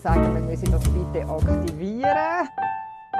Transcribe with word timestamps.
sagen, 0.00 0.34
wir 0.34 0.40
müssen 0.40 0.70
das 0.70 0.82
bitte 0.84 1.28
aktivieren. 1.28 2.48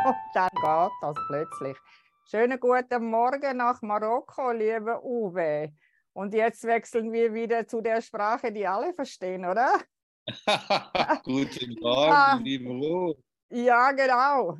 Und 0.06 0.16
dann 0.32 0.48
geht 0.48 0.92
das 1.02 1.16
plötzlich. 1.28 1.76
Schönen 2.24 2.58
guten 2.58 3.10
Morgen 3.10 3.58
nach 3.58 3.82
Marokko, 3.82 4.52
lieber 4.52 5.04
Uwe. 5.04 5.74
Und 6.14 6.32
jetzt 6.32 6.64
wechseln 6.64 7.12
wir 7.12 7.34
wieder 7.34 7.66
zu 7.66 7.82
der 7.82 8.00
Sprache, 8.00 8.50
die 8.50 8.66
alle 8.66 8.94
verstehen, 8.94 9.44
oder? 9.44 9.78
Guten 11.24 11.76
Morgen, 11.80 12.12
ah, 12.12 12.40
liebe 12.42 12.70
Ruhe. 12.70 13.14
Ja, 13.50 13.92
genau. 13.92 14.56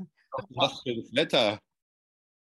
Was 0.51 0.83
für 0.83 0.97
das 0.97 1.15
Wetter. 1.15 1.59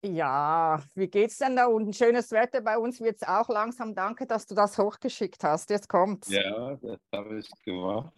Ja, 0.02 0.82
wie 0.94 1.08
geht's 1.08 1.38
denn 1.38 1.54
da 1.54 1.66
unten? 1.66 1.92
Schönes 1.92 2.32
Wetter 2.32 2.62
bei 2.62 2.78
uns 2.78 3.00
wird 3.00 3.16
es 3.16 3.28
auch 3.28 3.48
langsam. 3.48 3.94
Danke, 3.94 4.26
dass 4.26 4.44
du 4.46 4.56
das 4.56 4.76
hochgeschickt 4.76 5.44
hast. 5.44 5.70
Jetzt 5.70 5.88
kommt's. 5.88 6.30
Ja, 6.30 6.74
das 6.76 6.98
habe 7.12 7.38
ich 7.38 7.48
gemacht. 7.64 8.12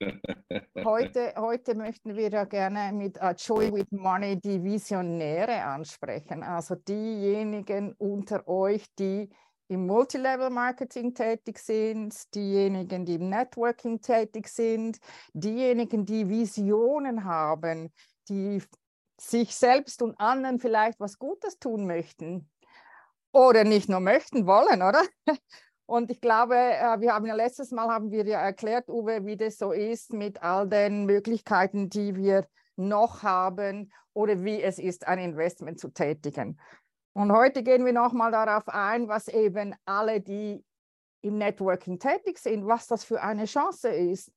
heute, 0.84 1.34
heute 1.36 1.74
möchten 1.74 2.16
wir 2.16 2.30
ja 2.30 2.44
gerne 2.44 2.92
mit 2.92 3.16
uh, 3.22 3.32
Joy 3.36 3.72
with 3.72 3.90
Money 3.90 4.40
die 4.40 4.62
Visionäre 4.62 5.62
ansprechen. 5.64 6.42
Also 6.42 6.74
diejenigen 6.74 7.94
unter 7.98 8.46
euch, 8.48 8.84
die 8.98 9.28
im 9.68 9.86
Multilevel-Marketing 9.86 11.14
tätig 11.14 11.58
sind, 11.58 12.34
diejenigen, 12.34 13.04
die 13.04 13.14
im 13.14 13.28
Networking 13.28 14.00
tätig 14.00 14.48
sind, 14.48 14.98
diejenigen, 15.32 16.06
die 16.06 16.28
Visionen 16.28 17.24
haben, 17.24 17.92
die 18.28 18.62
sich 19.20 19.54
selbst 19.54 20.02
und 20.02 20.18
anderen 20.20 20.60
vielleicht 20.60 21.00
was 21.00 21.18
Gutes 21.18 21.58
tun 21.58 21.86
möchten 21.86 22.48
oder 23.32 23.64
nicht 23.64 23.88
nur 23.88 24.00
möchten, 24.00 24.46
wollen, 24.46 24.82
oder? 24.82 25.02
Und 25.86 26.10
ich 26.10 26.20
glaube, 26.20 26.56
äh, 26.56 27.00
wir 27.00 27.14
haben 27.14 27.26
ja 27.26 27.34
letztes 27.34 27.70
Mal 27.70 27.88
haben 27.88 28.10
wir 28.10 28.26
ja 28.26 28.40
erklärt, 28.40 28.88
Uwe, 28.88 29.24
wie 29.24 29.36
das 29.36 29.56
so 29.56 29.72
ist 29.72 30.12
mit 30.12 30.42
all 30.42 30.68
den 30.68 31.06
Möglichkeiten, 31.06 31.88
die 31.88 32.16
wir 32.16 32.46
noch 32.74 33.22
haben 33.22 33.92
oder 34.12 34.42
wie 34.42 34.60
es 34.60 34.78
ist, 34.78 35.06
ein 35.06 35.18
Investment 35.18 35.78
zu 35.78 35.88
tätigen. 35.88 36.60
Und 37.12 37.32
heute 37.32 37.62
gehen 37.62 37.84
wir 37.86 37.92
nochmal 37.92 38.32
darauf 38.32 38.68
ein, 38.68 39.08
was 39.08 39.28
eben 39.28 39.74
alle, 39.84 40.20
die 40.20 40.62
im 41.22 41.38
Networking 41.38 41.98
tätig 41.98 42.38
sind, 42.38 42.66
was 42.66 42.88
das 42.88 43.04
für 43.04 43.22
eine 43.22 43.46
Chance 43.46 43.88
ist. 43.88 44.32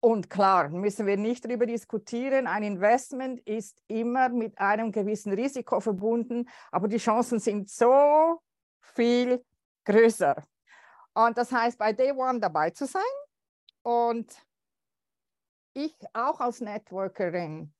Und 0.00 0.30
klar, 0.30 0.68
müssen 0.68 1.06
wir 1.06 1.16
nicht 1.16 1.44
darüber 1.44 1.66
diskutieren, 1.66 2.46
ein 2.46 2.62
Investment 2.62 3.40
ist 3.40 3.82
immer 3.88 4.28
mit 4.28 4.58
einem 4.58 4.92
gewissen 4.92 5.32
Risiko 5.32 5.80
verbunden, 5.80 6.48
aber 6.70 6.86
die 6.86 6.98
Chancen 6.98 7.40
sind 7.40 7.70
so 7.70 8.40
viel 8.80 9.42
größer. 9.84 10.36
Und 11.16 11.38
das 11.38 11.50
heißt, 11.50 11.78
bei 11.78 11.92
Day 11.92 12.12
One 12.12 12.40
dabei 12.40 12.70
zu 12.70 12.86
sein 12.86 13.02
und 13.82 14.30
ich 15.72 15.94
auch 16.12 16.40
als 16.40 16.60
Networkerin 16.60 17.72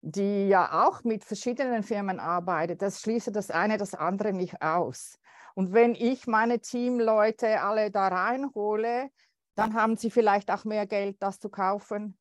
die 0.00 0.48
ja 0.48 0.86
auch 0.86 1.02
mit 1.04 1.24
verschiedenen 1.24 1.82
Firmen 1.82 2.20
arbeitet, 2.20 2.82
das 2.82 3.00
schließt 3.00 3.34
das 3.34 3.50
eine 3.50 3.78
das 3.78 3.94
andere 3.94 4.32
nicht 4.32 4.62
aus. 4.62 5.18
Und 5.54 5.72
wenn 5.72 5.94
ich 5.94 6.26
meine 6.26 6.60
Teamleute 6.60 7.60
alle 7.60 7.90
da 7.90 8.08
reinhole, 8.08 9.10
dann 9.56 9.74
haben 9.74 9.96
sie 9.96 10.10
vielleicht 10.10 10.50
auch 10.52 10.64
mehr 10.64 10.86
Geld, 10.86 11.20
das 11.20 11.40
zu 11.40 11.48
kaufen, 11.48 12.16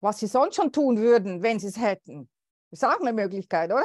was 0.00 0.20
sie 0.20 0.26
sonst 0.26 0.56
schon 0.56 0.72
tun 0.72 0.96
würden, 0.98 1.42
wenn 1.42 1.58
sie 1.58 1.66
es 1.66 1.78
hätten. 1.78 2.30
Ist 2.70 2.84
auch 2.84 3.00
eine 3.00 3.12
Möglichkeit, 3.12 3.70
oder? 3.70 3.84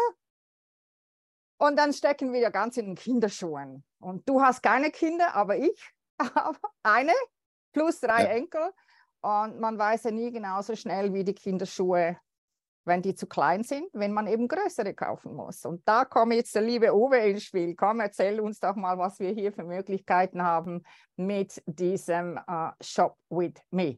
Und 1.58 1.78
dann 1.78 1.91
stecken 1.91 2.31
wir 2.31 2.39
ja 2.39 2.50
ganz 2.50 2.78
in 2.78 2.86
den 2.86 2.95
Kinderschuhen. 2.95 3.83
Und 4.06 4.30
du 4.30 4.42
hast 4.42 4.61
keine 4.61 4.92
Kinder, 4.92 5.34
aber 5.35 5.57
ich 5.57 5.91
habe 6.19 6.59
eine 6.84 7.13
plus 7.74 8.00
drei 8.00 8.24
ja. 8.24 8.29
Enkel. 8.29 8.72
Und 9.22 9.59
man 9.59 9.78
weiß 9.78 10.03
ja 10.03 10.12
nie 10.12 10.31
genauso 10.31 10.75
schnell, 10.75 11.13
wie 11.13 11.24
die 11.24 11.34
Kinderschuhe 11.34 12.18
wenn 12.85 13.02
die 13.02 13.16
zu 13.16 13.28
klein 13.28 13.63
sind, 13.63 13.90
wenn 13.94 14.13
man 14.13 14.28
eben 14.28 14.47
größere 14.47 14.94
kaufen 14.94 15.34
muss. 15.34 15.66
Und 15.66 15.81
da 15.88 16.06
kommt 16.06 16.34
jetzt 16.34 16.53
der 16.53 16.62
liebe 16.62 16.94
Uwe 16.94 17.18
ins 17.18 17.44
Spiel. 17.44 17.75
Komm, 17.75 18.00
erzähl 18.00 18.40
uns 18.40 18.59
doch 18.59 18.75
mal, 18.75 18.97
was 18.97 19.19
wir 19.19 19.31
hier 19.31 19.52
für 19.52 19.63
Möglichkeiten 19.63 20.44
haben 20.44 20.84
mit 21.16 21.62
diesem 21.66 22.40
uh, 22.47 22.69
Shop 22.81 23.18
with 23.29 23.56
Me. 23.72 23.97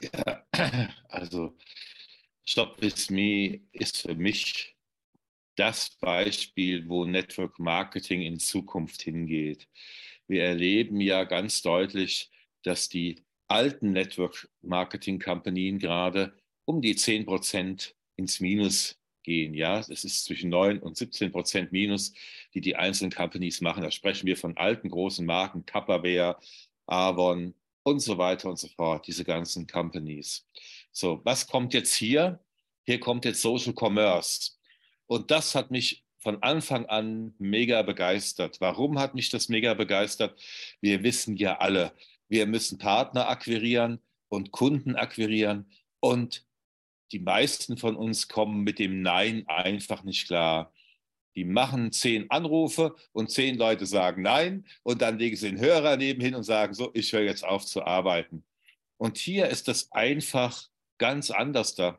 Ja, 0.00 0.46
also 1.08 1.56
Shop 2.44 2.80
with 2.80 3.10
Me 3.10 3.62
ist 3.72 4.02
für 4.02 4.14
mich 4.14 4.73
das 5.56 5.96
Beispiel, 6.00 6.88
wo 6.88 7.04
Network 7.04 7.58
Marketing 7.58 8.22
in 8.22 8.38
Zukunft 8.38 9.02
hingeht. 9.02 9.68
Wir 10.26 10.44
erleben 10.44 11.00
ja 11.00 11.24
ganz 11.24 11.62
deutlich, 11.62 12.30
dass 12.62 12.88
die 12.88 13.24
alten 13.48 13.92
Network 13.92 14.48
Marketing 14.62 15.20
Kompanien 15.20 15.78
gerade 15.78 16.34
um 16.64 16.80
die 16.80 16.96
10 16.96 17.26
Prozent 17.26 17.94
ins 18.16 18.40
Minus 18.40 18.98
gehen. 19.22 19.54
Ja, 19.54 19.78
es 19.78 20.04
ist 20.04 20.24
zwischen 20.24 20.50
9 20.50 20.78
und 20.78 20.96
17 20.96 21.32
Prozent 21.32 21.72
Minus, 21.72 22.12
die 22.54 22.60
die 22.60 22.76
einzelnen 22.76 23.12
Companies 23.12 23.60
machen. 23.60 23.82
Da 23.82 23.90
sprechen 23.90 24.26
wir 24.26 24.36
von 24.36 24.56
alten 24.56 24.88
großen 24.88 25.26
Marken, 25.26 25.66
Tupperware, 25.66 26.38
Avon 26.86 27.54
und 27.82 28.00
so 28.00 28.18
weiter 28.18 28.48
und 28.48 28.58
so 28.58 28.68
fort, 28.68 29.06
diese 29.06 29.24
ganzen 29.24 29.66
Companies. 29.66 30.46
So, 30.92 31.20
was 31.24 31.46
kommt 31.46 31.74
jetzt 31.74 31.94
hier? 31.94 32.40
Hier 32.84 33.00
kommt 33.00 33.24
jetzt 33.24 33.40
Social 33.42 33.74
Commerce. 33.74 34.52
Und 35.06 35.30
das 35.30 35.54
hat 35.54 35.70
mich 35.70 36.04
von 36.18 36.42
Anfang 36.42 36.86
an 36.86 37.34
mega 37.38 37.82
begeistert. 37.82 38.60
Warum 38.60 38.98
hat 38.98 39.14
mich 39.14 39.28
das 39.28 39.48
mega 39.48 39.74
begeistert? 39.74 40.40
Wir 40.80 41.02
wissen 41.02 41.36
ja 41.36 41.58
alle, 41.58 41.92
wir 42.28 42.46
müssen 42.46 42.78
Partner 42.78 43.28
akquirieren 43.28 44.00
und 44.28 44.50
Kunden 44.50 44.96
akquirieren 44.96 45.70
und 46.00 46.44
die 47.12 47.18
meisten 47.18 47.76
von 47.76 47.94
uns 47.94 48.28
kommen 48.28 48.64
mit 48.64 48.78
dem 48.78 49.02
Nein 49.02 49.44
einfach 49.46 50.02
nicht 50.02 50.26
klar. 50.26 50.72
Die 51.36 51.44
machen 51.44 51.92
zehn 51.92 52.30
Anrufe 52.30 52.94
und 53.12 53.30
zehn 53.30 53.58
Leute 53.58 53.84
sagen 53.84 54.22
Nein 54.22 54.64
und 54.82 55.02
dann 55.02 55.18
legen 55.18 55.36
sie 55.36 55.50
den 55.50 55.60
Hörer 55.60 55.96
nebenhin 55.96 56.34
und 56.34 56.44
sagen 56.44 56.72
so, 56.72 56.90
ich 56.94 57.12
höre 57.12 57.22
jetzt 57.22 57.44
auf 57.44 57.66
zu 57.66 57.84
arbeiten. 57.84 58.44
Und 58.96 59.18
hier 59.18 59.48
ist 59.48 59.68
das 59.68 59.92
einfach 59.92 60.68
ganz 60.96 61.30
anders 61.30 61.74
da 61.74 61.98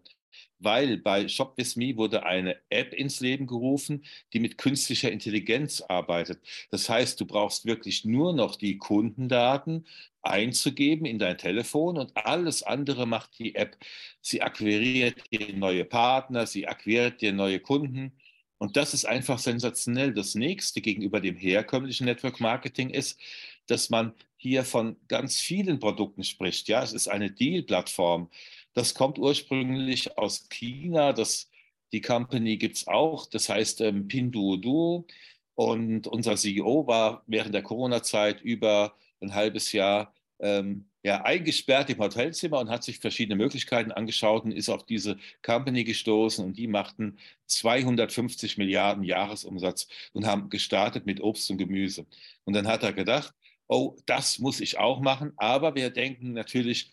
weil 0.65 0.97
bei 0.97 1.29
Shop 1.29 1.57
With 1.57 1.77
Me 1.77 1.95
wurde 1.95 2.25
eine 2.25 2.57
App 2.69 2.93
ins 2.93 3.21
Leben 3.21 3.47
gerufen, 3.47 4.03
die 4.33 4.41
mit 4.41 4.57
künstlicher 4.57 5.11
Intelligenz 5.11 5.79
arbeitet. 5.81 6.41
Das 6.71 6.89
heißt, 6.89 7.21
du 7.21 7.25
brauchst 7.25 7.65
wirklich 7.65 8.03
nur 8.03 8.33
noch 8.33 8.57
die 8.57 8.77
Kundendaten 8.77 9.85
einzugeben 10.21 11.05
in 11.05 11.19
dein 11.19 11.37
Telefon 11.37 11.97
und 11.97 12.17
alles 12.17 12.63
andere 12.63 13.05
macht 13.05 13.39
die 13.39 13.55
App. 13.55 13.77
Sie 14.21 14.41
akquiriert 14.41 15.21
dir 15.31 15.53
neue 15.55 15.85
Partner, 15.85 16.47
sie 16.47 16.67
akquiriert 16.67 17.21
dir 17.21 17.31
neue 17.31 17.59
Kunden. 17.59 18.11
Und 18.57 18.77
das 18.77 18.93
ist 18.93 19.05
einfach 19.05 19.37
sensationell. 19.37 20.13
Das 20.13 20.33
nächste 20.33 20.81
gegenüber 20.81 21.21
dem 21.21 21.35
herkömmlichen 21.35 22.05
Network 22.05 22.39
Marketing 22.39 22.89
ist, 22.89 23.19
dass 23.67 23.89
man 23.89 24.13
hier 24.37 24.63
von 24.63 24.95
ganz 25.07 25.39
vielen 25.39 25.79
Produkten 25.79 26.23
spricht. 26.23 26.67
Ja, 26.67 26.83
es 26.83 26.93
ist 26.93 27.07
eine 27.07 27.31
Deal-Plattform. 27.31 28.29
Das 28.75 28.93
kommt 28.93 29.17
ursprünglich 29.17 30.17
aus 30.17 30.49
China. 30.49 31.13
Das, 31.13 31.49
die 31.93 32.01
Company 32.01 32.57
gibt 32.57 32.75
es 32.75 32.87
auch. 32.87 33.25
Das 33.25 33.49
heißt 33.49 33.81
ähm, 33.81 34.07
Pinduoduo. 34.07 35.07
Und 35.55 36.07
unser 36.07 36.35
CEO 36.35 36.85
war 36.85 37.23
während 37.25 37.55
der 37.55 37.63
Corona-Zeit 37.63 38.41
über 38.41 38.93
ein 39.21 39.33
halbes 39.33 39.71
Jahr 39.71 40.13
ähm, 40.39 40.89
ja, 41.03 41.21
eingesperrt 41.23 41.89
im 41.89 41.99
Hotelzimmer 41.99 42.59
und 42.59 42.69
hat 42.69 42.83
sich 42.83 42.99
verschiedene 42.99 43.37
Möglichkeiten 43.37 43.93
angeschaut 43.93 44.43
und 44.43 44.51
ist 44.51 44.67
auf 44.67 44.85
diese 44.85 45.17
Company 45.41 45.85
gestoßen 45.85 46.43
und 46.43 46.57
die 46.57 46.67
machten 46.67 47.17
250 47.45 48.57
Milliarden 48.57 49.05
Jahresumsatz 49.05 49.87
und 50.11 50.25
haben 50.25 50.49
gestartet 50.49 51.05
mit 51.05 51.21
Obst 51.21 51.49
und 51.49 51.57
Gemüse. 51.57 52.05
Und 52.43 52.53
dann 52.53 52.67
hat 52.67 52.83
er 52.83 52.91
gedacht, 52.91 53.33
oh, 53.67 53.95
das 54.05 54.39
muss 54.39 54.59
ich 54.59 54.77
auch 54.77 54.99
machen, 54.99 55.31
aber 55.37 55.75
wir 55.75 55.91
denken 55.91 56.33
natürlich 56.33 56.91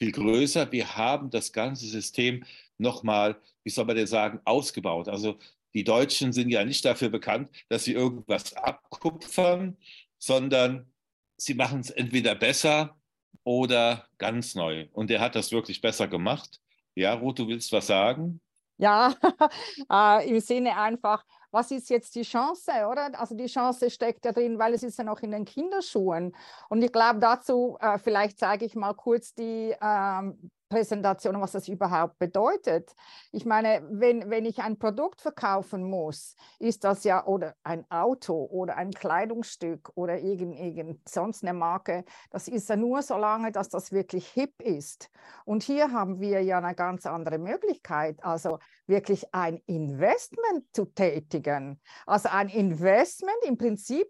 viel 0.00 0.12
größer. 0.12 0.72
Wir 0.72 0.96
haben 0.96 1.30
das 1.30 1.52
ganze 1.52 1.86
System 1.86 2.44
nochmal, 2.78 3.36
wie 3.62 3.70
soll 3.70 3.84
man 3.84 3.96
denn 3.96 4.06
sagen, 4.06 4.40
ausgebaut. 4.44 5.08
Also 5.08 5.38
die 5.74 5.84
Deutschen 5.84 6.32
sind 6.32 6.50
ja 6.50 6.64
nicht 6.64 6.84
dafür 6.84 7.10
bekannt, 7.10 7.50
dass 7.68 7.84
sie 7.84 7.92
irgendwas 7.92 8.54
abkupfern, 8.54 9.76
sondern 10.18 10.90
sie 11.36 11.54
machen 11.54 11.80
es 11.80 11.90
entweder 11.90 12.34
besser 12.34 12.96
oder 13.44 14.08
ganz 14.18 14.54
neu. 14.54 14.88
Und 14.92 15.10
er 15.10 15.20
hat 15.20 15.34
das 15.34 15.52
wirklich 15.52 15.80
besser 15.80 16.08
gemacht. 16.08 16.60
Ja, 16.94 17.14
Ruth, 17.14 17.38
du 17.38 17.48
willst 17.48 17.70
was 17.72 17.86
sagen? 17.86 18.40
Ja, 18.78 19.14
äh, 19.92 20.28
im 20.28 20.40
Sinne 20.40 20.76
einfach, 20.76 21.24
was 21.50 21.70
ist 21.70 21.90
jetzt 21.90 22.14
die 22.14 22.22
Chance, 22.22 22.70
oder? 22.90 23.18
Also 23.18 23.34
die 23.34 23.46
Chance 23.46 23.90
steckt 23.90 24.24
ja 24.24 24.32
drin, 24.32 24.58
weil 24.58 24.74
es 24.74 24.82
ist 24.82 24.98
ja 24.98 25.04
noch 25.04 25.20
in 25.20 25.32
den 25.32 25.44
Kinderschuhen. 25.44 26.34
Und 26.68 26.82
ich 26.82 26.92
glaube 26.92 27.18
dazu, 27.20 27.76
äh, 27.80 27.98
vielleicht 27.98 28.38
zeige 28.38 28.64
ich 28.64 28.74
mal 28.74 28.94
kurz 28.94 29.34
die, 29.34 29.74
ähm, 29.80 30.50
Präsentation, 30.70 31.40
was 31.40 31.52
das 31.52 31.68
überhaupt 31.68 32.18
bedeutet. 32.18 32.94
Ich 33.32 33.44
meine, 33.44 33.82
wenn, 33.90 34.30
wenn 34.30 34.46
ich 34.46 34.60
ein 34.60 34.78
Produkt 34.78 35.20
verkaufen 35.20 35.82
muss, 35.82 36.36
ist 36.60 36.84
das 36.84 37.02
ja 37.04 37.26
oder 37.26 37.56
ein 37.64 37.84
Auto 37.90 38.44
oder 38.44 38.76
ein 38.76 38.92
Kleidungsstück 38.92 39.90
oder 39.96 40.18
irgend, 40.18 40.58
irgend 40.58 41.06
sonst 41.08 41.42
eine 41.42 41.52
Marke, 41.52 42.04
das 42.30 42.46
ist 42.46 42.68
ja 42.68 42.76
nur 42.76 43.02
so 43.02 43.16
lange, 43.16 43.50
dass 43.50 43.68
das 43.68 43.90
wirklich 43.90 44.28
hip 44.28 44.62
ist. 44.62 45.10
Und 45.44 45.64
hier 45.64 45.90
haben 45.92 46.20
wir 46.20 46.40
ja 46.40 46.58
eine 46.58 46.74
ganz 46.76 47.04
andere 47.04 47.38
Möglichkeit, 47.38 48.22
also 48.22 48.60
wirklich 48.86 49.34
ein 49.34 49.60
Investment 49.66 50.64
zu 50.72 50.84
tätigen. 50.86 51.80
Also 52.06 52.28
ein 52.28 52.48
Investment 52.48 53.42
im 53.44 53.58
Prinzip 53.58 54.08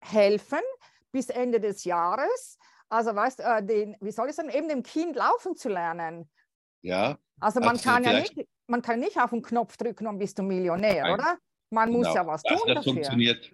helfen 0.00 0.60
bis 1.10 1.30
Ende 1.30 1.58
des 1.58 1.84
Jahres 1.84 2.58
also 2.92 3.14
weißt 3.14 3.38
du, 3.38 3.42
äh, 3.42 3.64
den, 3.64 3.96
wie 4.00 4.10
soll 4.10 4.28
ich 4.28 4.36
sagen, 4.36 4.50
eben 4.50 4.68
dem 4.68 4.82
Kind 4.82 5.16
laufen 5.16 5.56
zu 5.56 5.70
lernen. 5.70 6.28
Ja. 6.82 7.18
Also 7.40 7.60
man 7.60 7.70
also 7.70 7.88
kann 7.88 8.04
ja 8.04 8.20
nicht, 8.20 8.34
man 8.66 8.82
kann 8.82 9.00
nicht 9.00 9.18
auf 9.18 9.30
den 9.30 9.40
Knopf 9.40 9.78
drücken 9.78 10.06
und 10.06 10.18
bist 10.18 10.38
du 10.38 10.42
Millionär, 10.42 11.02
Nein. 11.02 11.14
oder? 11.14 11.38
Man 11.70 11.90
genau. 11.90 12.00
muss 12.00 12.14
ja 12.14 12.26
was 12.26 12.42
tun 12.42 12.58
das 12.66 12.74
dafür. 12.76 12.92
Funktioniert, 12.92 13.50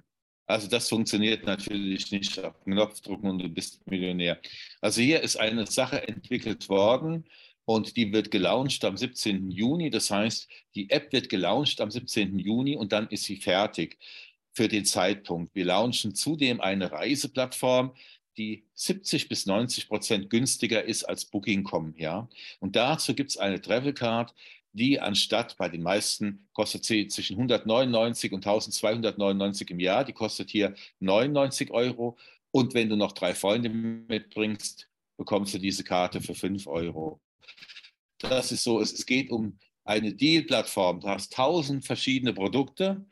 also 0.46 0.68
das 0.68 0.88
funktioniert 0.88 1.46
natürlich 1.46 2.10
nicht 2.10 2.36
auf 2.42 2.54
den 2.64 2.72
Knopf 2.72 3.00
drücken 3.00 3.30
und 3.30 3.38
du 3.38 3.48
bist 3.48 3.86
Millionär. 3.88 4.40
Also 4.80 5.00
hier 5.00 5.20
ist 5.22 5.36
eine 5.36 5.66
Sache 5.66 6.06
entwickelt 6.08 6.68
worden 6.68 7.24
und 7.64 7.96
die 7.96 8.12
wird 8.12 8.32
gelauncht 8.32 8.84
am 8.84 8.96
17. 8.96 9.52
Juni. 9.52 9.88
Das 9.90 10.10
heißt, 10.10 10.48
die 10.74 10.90
App 10.90 11.12
wird 11.12 11.28
gelauncht 11.28 11.80
am 11.80 11.92
17. 11.92 12.40
Juni 12.40 12.76
und 12.76 12.92
dann 12.92 13.06
ist 13.08 13.22
sie 13.22 13.36
fertig 13.36 13.98
für 14.52 14.66
den 14.66 14.84
Zeitpunkt. 14.84 15.54
Wir 15.54 15.66
launchen 15.66 16.16
zudem 16.16 16.60
eine 16.60 16.90
Reiseplattform, 16.90 17.94
die 18.38 18.64
70 18.74 19.28
bis 19.28 19.46
90 19.46 19.88
Prozent 19.88 20.30
günstiger 20.30 20.84
ist 20.84 21.04
als 21.04 21.24
Booking.com. 21.24 21.94
Ja? 21.96 22.28
Und 22.60 22.76
dazu 22.76 23.14
gibt 23.14 23.30
es 23.30 23.36
eine 23.36 23.60
Travel 23.60 23.92
Card, 23.92 24.34
die 24.72 25.00
anstatt 25.00 25.56
bei 25.56 25.68
den 25.68 25.82
meisten 25.82 26.46
kostet 26.52 26.84
sie 26.84 27.08
zwischen 27.08 27.36
199 27.36 28.32
und 28.32 28.46
1299 28.46 29.70
im 29.70 29.80
Jahr. 29.80 30.04
Die 30.04 30.12
kostet 30.12 30.50
hier 30.50 30.74
99 31.00 31.70
Euro. 31.70 32.16
Und 32.50 32.74
wenn 32.74 32.88
du 32.88 32.96
noch 32.96 33.12
drei 33.12 33.34
Freunde 33.34 33.68
mitbringst, 33.68 34.88
bekommst 35.16 35.54
du 35.54 35.58
diese 35.58 35.84
Karte 35.84 36.20
für 36.20 36.34
5 36.34 36.66
Euro. 36.66 37.20
Das 38.18 38.52
ist 38.52 38.64
so, 38.64 38.80
es, 38.80 39.04
geht 39.04 39.30
um 39.30 39.58
eine 39.84 40.14
Deal-Plattform. 40.14 41.00
Du 41.00 41.08
hast 41.08 41.32
tausend 41.32 41.84
verschiedene 41.84 42.32
Produkte, 42.32 43.04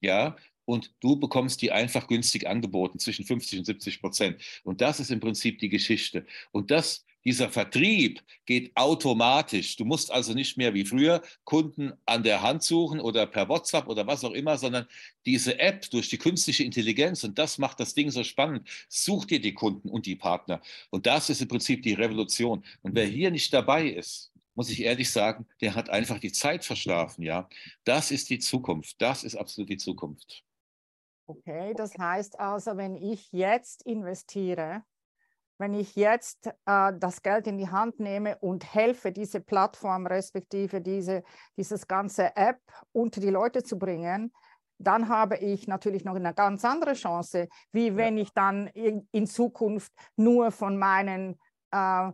ja, 0.00 0.36
und 0.64 0.92
du 1.00 1.16
bekommst 1.16 1.62
die 1.62 1.72
einfach 1.72 2.06
günstig 2.06 2.46
angeboten, 2.46 2.98
zwischen 2.98 3.24
50 3.24 3.60
und 3.60 3.64
70 3.64 4.00
Prozent. 4.00 4.40
Und 4.64 4.80
das 4.80 5.00
ist 5.00 5.10
im 5.10 5.20
Prinzip 5.20 5.58
die 5.58 5.68
Geschichte. 5.68 6.26
Und 6.52 6.70
das, 6.70 7.04
dieser 7.24 7.50
Vertrieb 7.50 8.22
geht 8.46 8.76
automatisch. 8.76 9.76
Du 9.76 9.84
musst 9.84 10.10
also 10.10 10.34
nicht 10.34 10.56
mehr 10.56 10.74
wie 10.74 10.84
früher 10.84 11.22
Kunden 11.44 11.92
an 12.06 12.22
der 12.22 12.42
Hand 12.42 12.62
suchen 12.62 13.00
oder 13.00 13.26
per 13.26 13.48
WhatsApp 13.48 13.88
oder 13.88 14.06
was 14.06 14.24
auch 14.24 14.32
immer, 14.32 14.58
sondern 14.58 14.86
diese 15.24 15.58
App 15.58 15.88
durch 15.90 16.08
die 16.08 16.18
künstliche 16.18 16.64
Intelligenz, 16.64 17.24
und 17.24 17.38
das 17.38 17.58
macht 17.58 17.80
das 17.80 17.94
Ding 17.94 18.10
so 18.10 18.24
spannend, 18.24 18.68
sucht 18.88 19.30
dir 19.30 19.40
die 19.40 19.54
Kunden 19.54 19.88
und 19.88 20.06
die 20.06 20.16
Partner. 20.16 20.60
Und 20.90 21.06
das 21.06 21.30
ist 21.30 21.40
im 21.40 21.48
Prinzip 21.48 21.82
die 21.82 21.94
Revolution. 21.94 22.64
Und 22.82 22.94
wer 22.94 23.06
hier 23.06 23.30
nicht 23.30 23.52
dabei 23.52 23.88
ist, 23.88 24.30
muss 24.54 24.70
ich 24.70 24.82
ehrlich 24.82 25.10
sagen, 25.10 25.46
der 25.60 25.74
hat 25.74 25.90
einfach 25.90 26.18
die 26.18 26.32
Zeit 26.32 26.64
verschlafen, 26.64 27.22
ja. 27.22 27.48
Das 27.84 28.10
ist 28.10 28.30
die 28.30 28.38
Zukunft. 28.38 29.00
Das 29.00 29.24
ist 29.24 29.34
absolut 29.34 29.68
die 29.70 29.76
Zukunft. 29.76 30.44
Okay, 31.26 31.72
das 31.74 31.96
heißt 31.98 32.38
also, 32.38 32.76
wenn 32.76 32.96
ich 32.96 33.32
jetzt 33.32 33.82
investiere, 33.82 34.82
wenn 35.58 35.72
ich 35.72 35.96
jetzt 35.96 36.48
äh, 36.66 36.92
das 36.98 37.22
Geld 37.22 37.46
in 37.46 37.56
die 37.56 37.70
Hand 37.70 37.98
nehme 37.98 38.36
und 38.38 38.74
helfe, 38.74 39.10
diese 39.10 39.40
Plattform 39.40 40.06
respektive 40.06 40.80
diese, 40.80 41.22
dieses 41.56 41.86
ganze 41.86 42.36
App 42.36 42.60
unter 42.92 43.20
die 43.20 43.30
Leute 43.30 43.62
zu 43.62 43.78
bringen, 43.78 44.32
dann 44.78 45.08
habe 45.08 45.36
ich 45.36 45.66
natürlich 45.66 46.04
noch 46.04 46.16
eine 46.16 46.34
ganz 46.34 46.64
andere 46.64 46.94
Chance, 46.94 47.48
wie 47.72 47.96
wenn 47.96 48.18
ich 48.18 48.32
dann 48.34 48.66
in, 48.68 49.08
in 49.12 49.26
Zukunft 49.26 49.92
nur 50.16 50.50
von 50.50 50.76
meinen, 50.76 51.38
äh, 51.70 52.10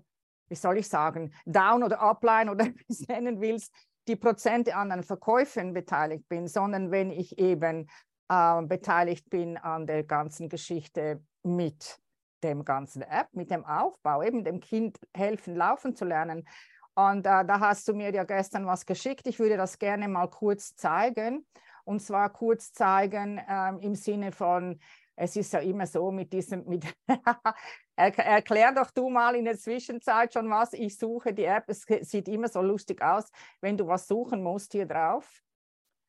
wie 0.49 0.55
soll 0.55 0.79
ich 0.79 0.89
sagen, 0.89 1.33
Down- 1.47 1.83
oder 1.83 2.01
Upline 2.01 2.51
oder 2.51 2.67
wie 2.75 2.85
es 2.89 3.09
nennen 3.09 3.41
willst, 3.41 3.75
die 4.07 4.17
Prozente 4.17 4.75
an 4.77 4.91
den 4.91 5.03
Verkäufen 5.03 5.73
beteiligt 5.73 6.29
bin, 6.29 6.47
sondern 6.47 6.91
wenn 6.91 7.11
ich 7.11 7.39
eben 7.39 7.89
äh, 8.31 8.62
beteiligt 8.62 9.29
bin 9.29 9.56
an 9.56 9.87
der 9.87 10.05
ganzen 10.05 10.49
Geschichte 10.49 11.21
mit 11.43 11.99
dem 12.44 12.65
ganzen 12.65 13.03
App, 13.03 13.29
mit 13.32 13.50
dem 13.50 13.65
Aufbau, 13.67 14.23
eben 14.23 14.44
dem 14.44 14.61
Kind 14.61 14.99
helfen, 15.15 15.56
laufen 15.56 15.94
zu 15.94 16.05
lernen. 16.05 16.49
Und 16.94 17.27
äh, 17.27 17.44
da 17.44 17.61
hast 17.61 17.88
du 17.88 17.93
mir 17.93 18.15
ja 18.15 18.25
gestern 18.25 18.67
was 18.67 18.87
geschickt. 18.87 19.27
Ich 19.27 19.38
würde 19.38 19.56
das 19.56 19.79
gerne 19.79 20.09
mal 20.09 20.29
kurz 20.29 20.77
zeigen. 20.77 21.44
Und 21.85 22.00
zwar 22.00 22.31
kurz 22.31 22.73
zeigen 22.73 23.38
äh, 23.38 23.75
im 23.81 23.94
Sinne 23.94 24.33
von, 24.33 24.79
es 25.17 25.37
ist 25.37 25.53
ja 25.53 25.61
immer 25.61 25.87
so 25.87 26.11
mit 26.12 26.33
diesem, 26.33 26.65
mit 26.67 26.85
erklär 27.97 28.73
doch 28.73 28.91
du 28.93 29.11
mal 29.11 29.35
in 29.35 29.44
der 29.44 29.59
Zwischenzeit 29.59 30.33
schon 30.33 30.49
was. 30.50 30.73
Ich 30.73 30.97
suche 30.97 31.35
die 31.35 31.44
App. 31.44 31.65
Es 31.67 31.85
sieht 32.09 32.29
immer 32.29 32.49
so 32.49 32.62
lustig 32.62 33.03
aus, 33.03 33.31
wenn 33.61 33.76
du 33.76 33.87
was 33.87 34.06
suchen 34.06 34.43
musst 34.43 34.73
hier 34.73 34.87
drauf. 34.87 35.43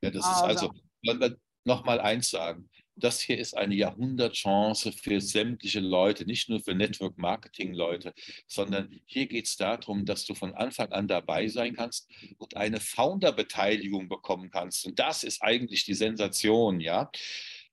Ja, 0.01 0.11
das 0.11 0.23
also, 0.23 0.45
ist 0.45 0.73
also, 1.03 1.35
nochmal 1.63 1.99
eins 1.99 2.29
sagen. 2.29 2.69
Das 2.95 3.21
hier 3.21 3.37
ist 3.39 3.57
eine 3.57 3.73
Jahrhundertchance 3.73 4.91
für 4.91 5.21
sämtliche 5.21 5.79
Leute, 5.79 6.25
nicht 6.25 6.49
nur 6.49 6.59
für 6.59 6.75
Network-Marketing-Leute, 6.75 8.13
sondern 8.47 9.01
hier 9.05 9.27
geht 9.27 9.47
es 9.47 9.55
darum, 9.55 10.05
dass 10.05 10.25
du 10.25 10.35
von 10.35 10.53
Anfang 10.53 10.91
an 10.91 11.07
dabei 11.07 11.47
sein 11.47 11.75
kannst 11.75 12.09
und 12.37 12.57
eine 12.57 12.79
Founder-Beteiligung 12.79 14.09
bekommen 14.09 14.51
kannst. 14.51 14.85
Und 14.85 14.99
das 14.99 15.23
ist 15.23 15.41
eigentlich 15.41 15.85
die 15.85 15.93
Sensation, 15.93 16.79
ja. 16.79 17.09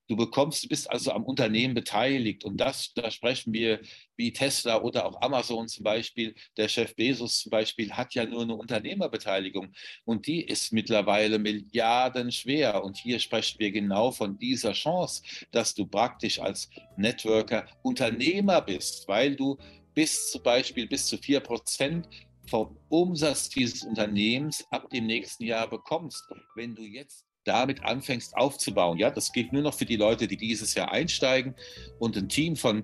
Du 0.09 0.15
bekommst, 0.15 0.67
bist 0.67 0.89
also 0.89 1.11
am 1.11 1.23
Unternehmen 1.23 1.75
beteiligt 1.75 2.43
und 2.43 2.57
das, 2.57 2.93
da 2.95 3.11
sprechen 3.11 3.53
wir 3.53 3.79
wie 4.17 4.33
Tesla 4.33 4.81
oder 4.81 5.05
auch 5.05 5.21
Amazon 5.21 5.67
zum 5.67 5.83
Beispiel. 5.83 6.33
Der 6.57 6.67
Chef 6.67 6.95
Bezos 6.95 7.41
zum 7.41 7.51
Beispiel 7.51 7.91
hat 7.91 8.15
ja 8.15 8.25
nur 8.25 8.41
eine 8.41 8.55
Unternehmerbeteiligung 8.55 9.71
und 10.05 10.25
die 10.25 10.41
ist 10.41 10.73
mittlerweile 10.73 11.37
milliardenschwer. 11.37 12.83
Und 12.83 12.97
hier 12.97 13.19
sprechen 13.19 13.59
wir 13.59 13.71
genau 13.71 14.09
von 14.09 14.39
dieser 14.39 14.73
Chance, 14.73 15.21
dass 15.51 15.75
du 15.75 15.85
praktisch 15.85 16.39
als 16.39 16.71
Networker 16.97 17.67
Unternehmer 17.83 18.61
bist, 18.61 19.07
weil 19.07 19.35
du 19.35 19.59
bis 19.93 20.31
zum 20.31 20.41
Beispiel 20.41 20.87
bis 20.87 21.05
zu 21.05 21.19
vier 21.19 21.39
Prozent 21.39 22.09
vom 22.47 22.75
Umsatz 22.89 23.49
dieses 23.49 23.83
Unternehmens 23.83 24.65
ab 24.71 24.89
dem 24.89 25.05
nächsten 25.05 25.43
Jahr 25.43 25.69
bekommst. 25.69 26.23
Wenn 26.55 26.73
du 26.73 26.81
jetzt 26.81 27.28
damit 27.43 27.83
anfängst 27.83 28.35
aufzubauen. 28.35 28.97
Ja, 28.97 29.09
das 29.11 29.31
gilt 29.31 29.53
nur 29.53 29.61
noch 29.61 29.73
für 29.73 29.85
die 29.85 29.95
Leute, 29.95 30.27
die 30.27 30.37
dieses 30.37 30.75
Jahr 30.75 30.91
einsteigen 30.91 31.55
und 31.99 32.17
ein 32.17 32.29
Team 32.29 32.55
von 32.55 32.83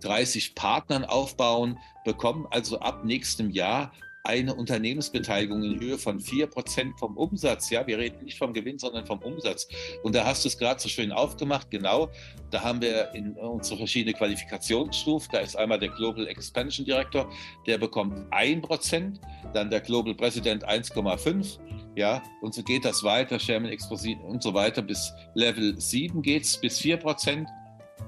30 0.00 0.54
Partnern 0.54 1.04
aufbauen, 1.04 1.78
bekommen 2.04 2.46
also 2.50 2.80
ab 2.80 3.04
nächstem 3.04 3.50
Jahr 3.50 3.92
eine 4.22 4.54
Unternehmensbeteiligung 4.54 5.62
in 5.62 5.80
Höhe 5.80 5.98
von 5.98 6.20
4% 6.20 6.98
vom 6.98 7.16
Umsatz. 7.16 7.70
Ja, 7.70 7.86
wir 7.86 7.98
reden 7.98 8.24
nicht 8.24 8.38
vom 8.38 8.52
Gewinn, 8.52 8.78
sondern 8.78 9.06
vom 9.06 9.20
Umsatz. 9.20 9.66
Und 10.02 10.14
da 10.14 10.24
hast 10.24 10.44
du 10.44 10.48
es 10.48 10.58
gerade 10.58 10.80
so 10.80 10.88
schön 10.88 11.10
aufgemacht. 11.10 11.70
Genau, 11.70 12.10
da 12.50 12.62
haben 12.62 12.82
wir 12.82 13.14
in 13.14 13.32
unsere 13.36 13.78
verschiedenen 13.78 14.14
Qualifikationsstufen. 14.16 15.30
Da 15.32 15.38
ist 15.38 15.56
einmal 15.56 15.78
der 15.78 15.88
Global 15.90 16.26
Expansion 16.26 16.84
Director, 16.84 17.30
der 17.66 17.78
bekommt 17.78 18.14
1%, 18.32 19.18
dann 19.54 19.70
der 19.70 19.80
Global 19.80 20.14
President 20.14 20.68
1,5%. 20.68 21.58
Ja, 21.96 22.22
und 22.40 22.54
so 22.54 22.62
geht 22.62 22.84
das 22.84 23.02
weiter, 23.02 23.38
Sherman 23.38 23.70
Exposition 23.70 24.24
und 24.24 24.42
so 24.42 24.54
weiter. 24.54 24.80
Bis 24.80 25.12
Level 25.34 25.78
7 25.80 26.22
geht 26.22 26.44
es, 26.44 26.56
bis 26.56 26.78
4%. 26.78 27.46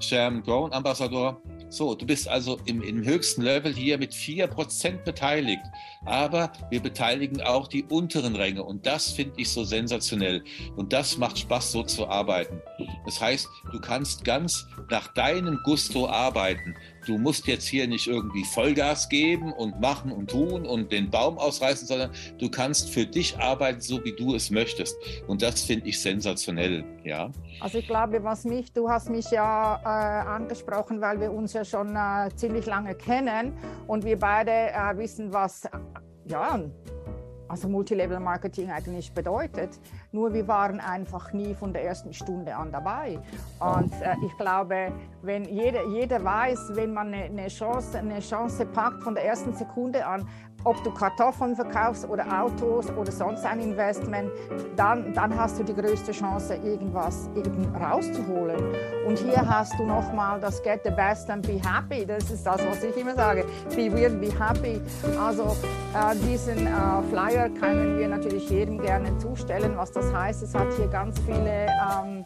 Sherman 0.03 0.43
Grown 0.43 0.73
Ambassador 0.73 1.41
so, 1.73 1.95
du 1.95 2.05
bist 2.05 2.27
also 2.27 2.59
im, 2.65 2.83
im 2.83 3.03
höchsten 3.03 3.41
Level 3.41 3.73
hier 3.73 3.97
mit 3.97 4.13
4% 4.13 5.03
beteiligt. 5.03 5.63
Aber 6.05 6.51
wir 6.69 6.79
beteiligen 6.79 7.41
auch 7.41 7.67
die 7.67 7.83
unteren 7.83 8.35
Ränge 8.35 8.61
und 8.63 8.85
das 8.85 9.11
finde 9.11 9.33
ich 9.37 9.49
so 9.49 9.63
sensationell. 9.63 10.43
Und 10.75 10.93
das 10.93 11.17
macht 11.17 11.39
Spaß, 11.39 11.71
so 11.71 11.81
zu 11.81 12.07
arbeiten. 12.07 12.61
Das 13.05 13.19
heißt, 13.19 13.47
du 13.71 13.81
kannst 13.81 14.23
ganz 14.23 14.67
nach 14.91 15.07
deinem 15.15 15.59
Gusto 15.63 16.07
arbeiten. 16.07 16.75
Du 17.05 17.17
musst 17.17 17.47
jetzt 17.47 17.67
hier 17.67 17.87
nicht 17.87 18.07
irgendwie 18.07 18.43
Vollgas 18.45 19.09
geben 19.09 19.51
und 19.53 19.79
machen 19.79 20.11
und 20.11 20.29
tun 20.29 20.65
und 20.65 20.91
den 20.91 21.09
Baum 21.09 21.37
ausreißen, 21.37 21.87
sondern 21.87 22.11
du 22.37 22.49
kannst 22.49 22.89
für 22.89 23.05
dich 23.05 23.37
arbeiten, 23.37 23.81
so 23.81 24.03
wie 24.03 24.13
du 24.13 24.35
es 24.35 24.49
möchtest. 24.49 24.95
Und 25.27 25.41
das 25.41 25.63
finde 25.63 25.87
ich 25.87 26.01
sensationell. 26.01 26.83
Ja. 27.03 27.31
Also 27.59 27.79
ich 27.79 27.87
glaube, 27.87 28.23
was 28.23 28.45
mich, 28.45 28.71
du 28.71 28.89
hast 28.89 29.09
mich 29.09 29.29
ja 29.31 29.79
äh, 29.83 30.27
angesprochen, 30.27 31.01
weil 31.01 31.19
wir 31.19 31.31
uns 31.31 31.53
ja 31.53 31.65
schon 31.65 31.95
äh, 31.95 32.29
ziemlich 32.35 32.65
lange 32.65 32.95
kennen 32.95 33.53
und 33.87 34.05
wir 34.05 34.17
beide 34.17 34.51
äh, 34.51 34.97
wissen, 34.97 35.33
was 35.33 35.67
ja, 36.25 36.59
also 37.53 37.69
Multilevel-Marketing 37.69 38.71
eigentlich 38.71 39.13
bedeutet. 39.13 39.79
Nur 40.11 40.33
wir 40.33 40.47
waren 40.47 40.79
einfach 40.79 41.33
nie 41.33 41.53
von 41.53 41.71
der 41.71 41.85
ersten 41.85 42.11
Stunde 42.11 42.55
an 42.55 42.71
dabei. 42.71 43.19
Und 43.59 43.93
äh, 44.01 44.15
ich 44.25 44.35
glaube, 44.37 44.91
wenn 45.21 45.45
jeder, 45.45 45.85
jeder 45.87 46.23
weiß, 46.23 46.71
wenn 46.75 46.93
man 46.93 47.13
eine, 47.13 47.25
eine, 47.25 47.47
Chance, 47.49 47.99
eine 47.99 48.19
Chance 48.21 48.65
packt 48.65 49.03
von 49.03 49.13
der 49.13 49.25
ersten 49.25 49.53
Sekunde 49.53 50.03
an, 50.03 50.27
ob 50.63 50.83
du 50.83 50.91
Kartoffeln 50.91 51.55
verkaufst 51.55 52.07
oder 52.09 52.25
Autos 52.41 52.89
oder 52.91 53.11
sonst 53.11 53.45
ein 53.45 53.59
Investment, 53.59 54.31
dann, 54.75 55.13
dann 55.13 55.37
hast 55.37 55.59
du 55.59 55.63
die 55.63 55.73
größte 55.73 56.11
Chance, 56.11 56.55
irgendwas 56.55 57.29
eben 57.35 57.73
rauszuholen. 57.75 58.61
Und 59.05 59.17
hier 59.19 59.47
hast 59.47 59.77
du 59.77 59.83
nochmal 59.83 60.39
das 60.39 60.61
Get 60.63 60.81
the 60.83 60.91
Best 60.91 61.29
and 61.29 61.45
Be 61.45 61.59
Happy. 61.63 62.05
Das 62.05 62.29
ist 62.29 62.45
das, 62.45 62.65
was 62.65 62.83
ich 62.83 62.95
immer 62.97 63.15
sage. 63.15 63.45
Be 63.75 63.91
real, 63.93 64.11
be 64.11 64.29
happy. 64.39 64.81
Also 65.19 65.55
äh, 65.93 66.15
diesen 66.27 66.67
äh, 66.67 66.71
Flyer 67.09 67.49
können 67.49 67.97
wir 67.97 68.07
natürlich 68.07 68.49
jedem 68.49 68.81
gerne 68.81 69.17
zustellen. 69.17 69.73
Was 69.75 69.91
das 69.91 70.13
heißt, 70.13 70.43
es 70.43 70.55
hat 70.55 70.67
hier 70.77 70.87
ganz 70.87 71.19
viele 71.19 71.67
ähm, 71.67 72.25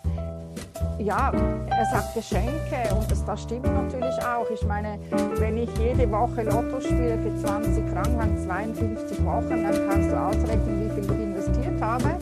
ja, 1.00 1.32
er 1.32 1.86
sagt 1.92 2.14
Geschenke 2.16 2.96
und 2.96 3.10
das, 3.10 3.24
das 3.26 3.44
stimmt 3.44 3.66
natürlich 3.66 4.16
auch. 4.24 4.50
Ich 4.50 4.66
meine, 4.66 5.00
wenn 5.38 5.58
ich 5.58 5.70
jede 5.78 6.10
Woche 6.12 6.44
Lotto 6.44 6.80
spiele 6.82 7.18
für 7.20 7.36
20 7.36 7.88
Franken, 7.90 8.38
52 8.38 9.24
Wochen, 9.24 9.64
dann 9.64 9.90
kannst 9.90 10.12
du 10.12 10.20
ausrechnen, 10.20 10.90
wie 10.90 11.02
viel 11.02 11.04
ich 11.04 11.22
investiert 11.22 11.82
habe. 11.82 12.18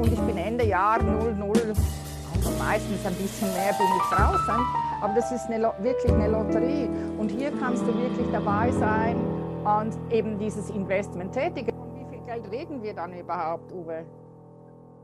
Und 0.00 0.12
ich 0.12 0.20
bin 0.20 0.36
Ende 0.36 0.64
Jahr 0.64 0.98
0,0, 0.98 1.76
also 2.34 2.50
meistens 2.58 3.04
ein 3.06 3.14
bisschen 3.14 3.52
mehr 3.54 3.72
bin 3.72 3.86
ich 3.96 4.16
draußen. 4.16 4.66
Aber 5.02 5.14
das 5.14 5.32
ist 5.32 5.46
eine, 5.50 5.72
wirklich 5.80 6.12
eine 6.12 6.28
Lotterie. 6.28 6.88
Und 7.18 7.30
hier 7.30 7.50
kannst 7.58 7.82
du 7.82 7.98
wirklich 7.98 8.26
dabei 8.30 8.70
sein 8.72 9.16
und 9.64 10.12
eben 10.12 10.38
dieses 10.38 10.70
Investment 10.70 11.32
tätigen. 11.32 11.72
Von 11.76 11.94
wie 11.94 12.16
viel 12.16 12.24
Geld 12.24 12.50
reden 12.50 12.82
wir 12.82 12.94
dann 12.94 13.12
überhaupt, 13.12 13.72
Uwe? 13.72 14.04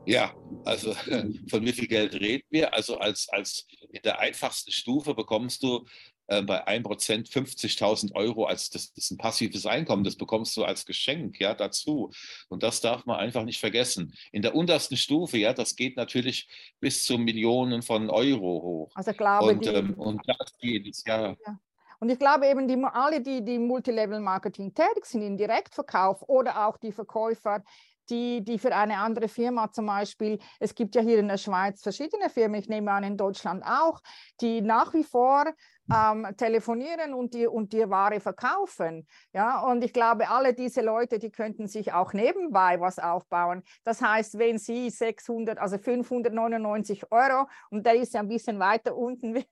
Ja, 0.09 0.33
also 0.65 0.93
von 1.49 1.63
wie 1.63 1.71
viel 1.71 1.87
Geld 1.87 2.15
reden 2.15 2.43
wir? 2.49 2.73
Also 2.73 2.97
als, 2.97 3.29
als 3.29 3.67
in 3.91 4.01
der 4.01 4.19
einfachsten 4.19 4.71
Stufe 4.71 5.13
bekommst 5.13 5.61
du 5.61 5.85
äh, 6.25 6.41
bei 6.41 6.67
1% 6.67 7.31
50.000 7.31 8.15
Euro 8.15 8.45
als 8.45 8.71
das, 8.71 8.91
das, 8.91 9.05
ist 9.05 9.11
ein 9.11 9.19
passives 9.19 9.67
Einkommen, 9.67 10.03
das 10.03 10.15
bekommst 10.15 10.57
du 10.57 10.63
als 10.63 10.87
Geschenk 10.87 11.39
ja 11.39 11.53
dazu. 11.53 12.09
Und 12.47 12.63
das 12.63 12.81
darf 12.81 13.05
man 13.05 13.19
einfach 13.19 13.43
nicht 13.43 13.59
vergessen. 13.59 14.15
In 14.31 14.41
der 14.41 14.55
untersten 14.55 14.97
Stufe, 14.97 15.37
ja, 15.37 15.53
das 15.53 15.75
geht 15.75 15.95
natürlich 15.95 16.49
bis 16.79 17.05
zu 17.05 17.19
Millionen 17.19 17.83
von 17.83 18.09
Euro 18.09 18.63
hoch. 18.63 18.91
Also 18.95 19.13
glaube 19.13 19.51
und, 19.51 19.63
die, 19.63 19.69
ähm, 19.69 19.93
und 19.93 20.21
das 20.25 20.57
geht, 20.59 20.87
ja. 21.05 21.35
ja. 21.45 21.59
Und 21.99 22.09
ich 22.09 22.17
glaube 22.17 22.47
eben, 22.47 22.67
die, 22.67 22.83
alle, 22.83 23.21
die, 23.21 23.45
die 23.45 23.59
Multilevel-Marketing 23.59 24.73
tätig 24.73 25.05
sind, 25.05 25.21
im 25.21 25.37
Direktverkauf 25.37 26.23
oder 26.27 26.65
auch 26.65 26.77
die 26.77 26.93
Verkäufer, 26.93 27.63
die, 28.09 28.43
die 28.43 28.59
für 28.59 28.75
eine 28.75 28.97
andere 28.97 29.27
Firma 29.27 29.71
zum 29.71 29.85
Beispiel, 29.85 30.39
es 30.59 30.75
gibt 30.75 30.95
ja 30.95 31.01
hier 31.01 31.19
in 31.19 31.27
der 31.27 31.37
Schweiz 31.37 31.81
verschiedene 31.81 32.29
Firmen, 32.29 32.59
ich 32.59 32.69
nehme 32.69 32.91
an 32.91 33.03
in 33.03 33.17
Deutschland 33.17 33.63
auch, 33.65 34.01
die 34.41 34.61
nach 34.61 34.93
wie 34.93 35.03
vor 35.03 35.45
ähm, 35.93 36.27
telefonieren 36.37 37.13
und 37.13 37.33
die, 37.33 37.47
und 37.47 37.73
die 37.73 37.89
Ware 37.89 38.19
verkaufen. 38.19 39.07
Ja, 39.33 39.61
und 39.61 39.83
ich 39.83 39.93
glaube, 39.93 40.29
alle 40.29 40.53
diese 40.53 40.81
Leute, 40.81 41.19
die 41.19 41.31
könnten 41.31 41.67
sich 41.67 41.93
auch 41.93 42.13
nebenbei 42.13 42.79
was 42.79 42.99
aufbauen. 42.99 43.63
Das 43.83 44.01
heißt, 44.01 44.37
wenn 44.37 44.57
sie 44.57 44.89
600, 44.89 45.57
also 45.57 45.77
599 45.77 47.11
Euro, 47.11 47.47
und 47.69 47.85
der 47.85 47.95
ist 47.95 48.13
ja 48.13 48.21
ein 48.21 48.27
bisschen 48.27 48.59
weiter 48.59 48.95
unten 48.95 49.33
wie 49.35 49.45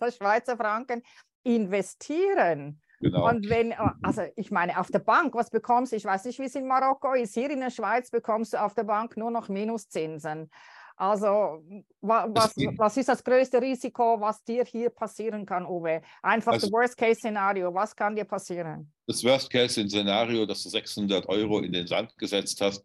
der 0.00 0.10
Schweizer 0.10 0.56
Franken, 0.56 1.02
investieren, 1.44 2.80
Genau. 3.02 3.28
Und 3.28 3.50
wenn, 3.50 3.74
also 4.02 4.22
ich 4.36 4.52
meine, 4.52 4.78
auf 4.78 4.90
der 4.90 5.00
Bank, 5.00 5.34
was 5.34 5.50
bekommst 5.50 5.90
du? 5.90 5.96
Ich 5.96 6.04
weiß 6.04 6.24
nicht, 6.24 6.38
wie 6.38 6.44
es 6.44 6.54
in 6.54 6.68
Marokko 6.68 7.14
ist. 7.14 7.34
Hier 7.34 7.50
in 7.50 7.58
der 7.58 7.70
Schweiz 7.70 8.10
bekommst 8.10 8.52
du 8.52 8.62
auf 8.62 8.74
der 8.74 8.84
Bank 8.84 9.16
nur 9.16 9.32
noch 9.32 9.48
Minuszinsen. 9.48 10.48
Also, 10.96 11.64
was, 12.00 12.54
was 12.76 12.96
ist 12.96 13.08
das 13.08 13.24
größte 13.24 13.60
Risiko, 13.60 14.20
was 14.20 14.44
dir 14.44 14.64
hier 14.64 14.90
passieren 14.90 15.44
kann, 15.44 15.66
Uwe? 15.66 16.00
Einfach 16.22 16.52
also, 16.52 16.66
das 16.66 16.72
Worst-Case-Szenario. 16.72 17.74
Was 17.74 17.96
kann 17.96 18.14
dir 18.14 18.24
passieren? 18.24 18.92
Das 19.08 19.24
Worst-Case-Szenario, 19.24 20.46
dass 20.46 20.62
du 20.62 20.68
600 20.68 21.28
Euro 21.28 21.58
in 21.58 21.72
den 21.72 21.88
Sand 21.88 22.16
gesetzt 22.18 22.60
hast. 22.60 22.84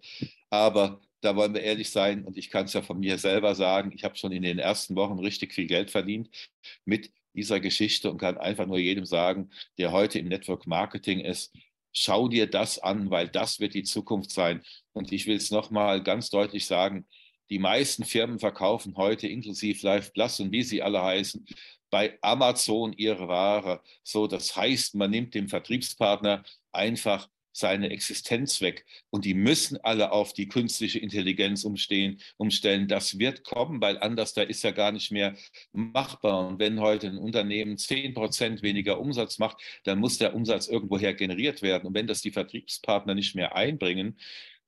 Aber 0.50 1.00
da 1.22 1.36
wollen 1.36 1.54
wir 1.54 1.62
ehrlich 1.62 1.92
sein, 1.92 2.26
und 2.26 2.38
ich 2.38 2.50
kann 2.50 2.66
es 2.66 2.74
ja 2.74 2.82
von 2.82 3.00
mir 3.00 3.20
selber 3.20 3.54
sagen, 3.54 3.92
ich 3.94 4.04
habe 4.04 4.16
schon 4.16 4.32
in 4.32 4.42
den 4.42 4.58
ersten 4.58 4.96
Wochen 4.96 5.20
richtig 5.20 5.54
viel 5.54 5.68
Geld 5.68 5.92
verdient 5.92 6.30
mit 6.86 7.12
dieser 7.38 7.62
Geschichte 7.62 8.12
und 8.12 8.18
kann 8.18 8.38
einfach 8.38 8.66
nur 8.66 8.80
jedem 8.80 9.06
sagen, 9.06 9.50
der 9.78 9.94
heute 9.94 10.20
im 10.20 10.28
Network 10.28 10.68
Marketing 10.68 11.22
ist, 11.22 11.56
schau 11.94 12.28
dir 12.28 12.48
das 12.48 12.80
an, 12.80 13.10
weil 13.10 13.30
das 13.30 13.60
wird 13.60 13.74
die 13.74 13.84
Zukunft 13.84 14.32
sein. 14.32 14.62
Und 14.92 15.12
ich 15.12 15.26
will 15.28 15.38
es 15.38 15.52
nochmal 15.52 16.04
ganz 16.04 16.30
deutlich 16.30 16.66
sagen, 16.66 17.08
die 17.50 17.60
meisten 17.60 18.04
Firmen 18.04 18.40
verkaufen 18.40 18.98
heute 18.98 19.28
inklusive 19.28 19.86
Live 19.86 20.12
Plus 20.12 20.40
und 20.40 20.52
wie 20.52 20.64
sie 20.64 20.82
alle 20.82 21.02
heißen, 21.02 21.46
bei 21.90 22.18
Amazon 22.22 22.92
ihre 22.94 23.28
Ware. 23.28 23.82
So, 24.04 24.28
das 24.28 24.56
heißt, 24.56 24.96
man 24.96 25.12
nimmt 25.12 25.34
dem 25.34 25.48
Vertriebspartner 25.48 26.44
einfach 26.72 27.30
seine 27.58 27.90
Existenz 27.90 28.62
weg. 28.62 28.86
Und 29.10 29.26
die 29.26 29.34
müssen 29.34 29.78
alle 29.78 30.12
auf 30.12 30.34
die 30.34 30.48
künstliche 30.48 31.00
Intelligenz 31.00 31.64
umstehen, 31.64 32.20
umstellen. 32.38 32.88
Das 32.88 33.20
wird 33.20 33.44
kommen, 33.44 33.82
weil 33.82 33.98
anders 33.98 34.34
da 34.34 34.44
ist 34.44 34.64
ja 34.64 34.72
gar 34.72 34.92
nicht 34.92 35.12
mehr 35.12 35.36
machbar. 35.74 36.48
Und 36.48 36.60
wenn 36.60 36.80
heute 36.80 37.08
ein 37.08 37.18
Unternehmen 37.18 37.78
10 37.78 38.14
Prozent 38.14 38.62
weniger 38.62 39.00
Umsatz 39.00 39.40
macht, 39.40 39.58
dann 39.84 40.00
muss 40.00 40.18
der 40.18 40.36
Umsatz 40.36 40.68
irgendwoher 40.68 41.14
generiert 41.14 41.62
werden. 41.62 41.88
Und 41.88 41.94
wenn 41.94 42.08
das 42.08 42.22
die 42.22 42.32
Vertriebspartner 42.32 43.16
nicht 43.16 43.36
mehr 43.36 43.56
einbringen, 43.56 44.18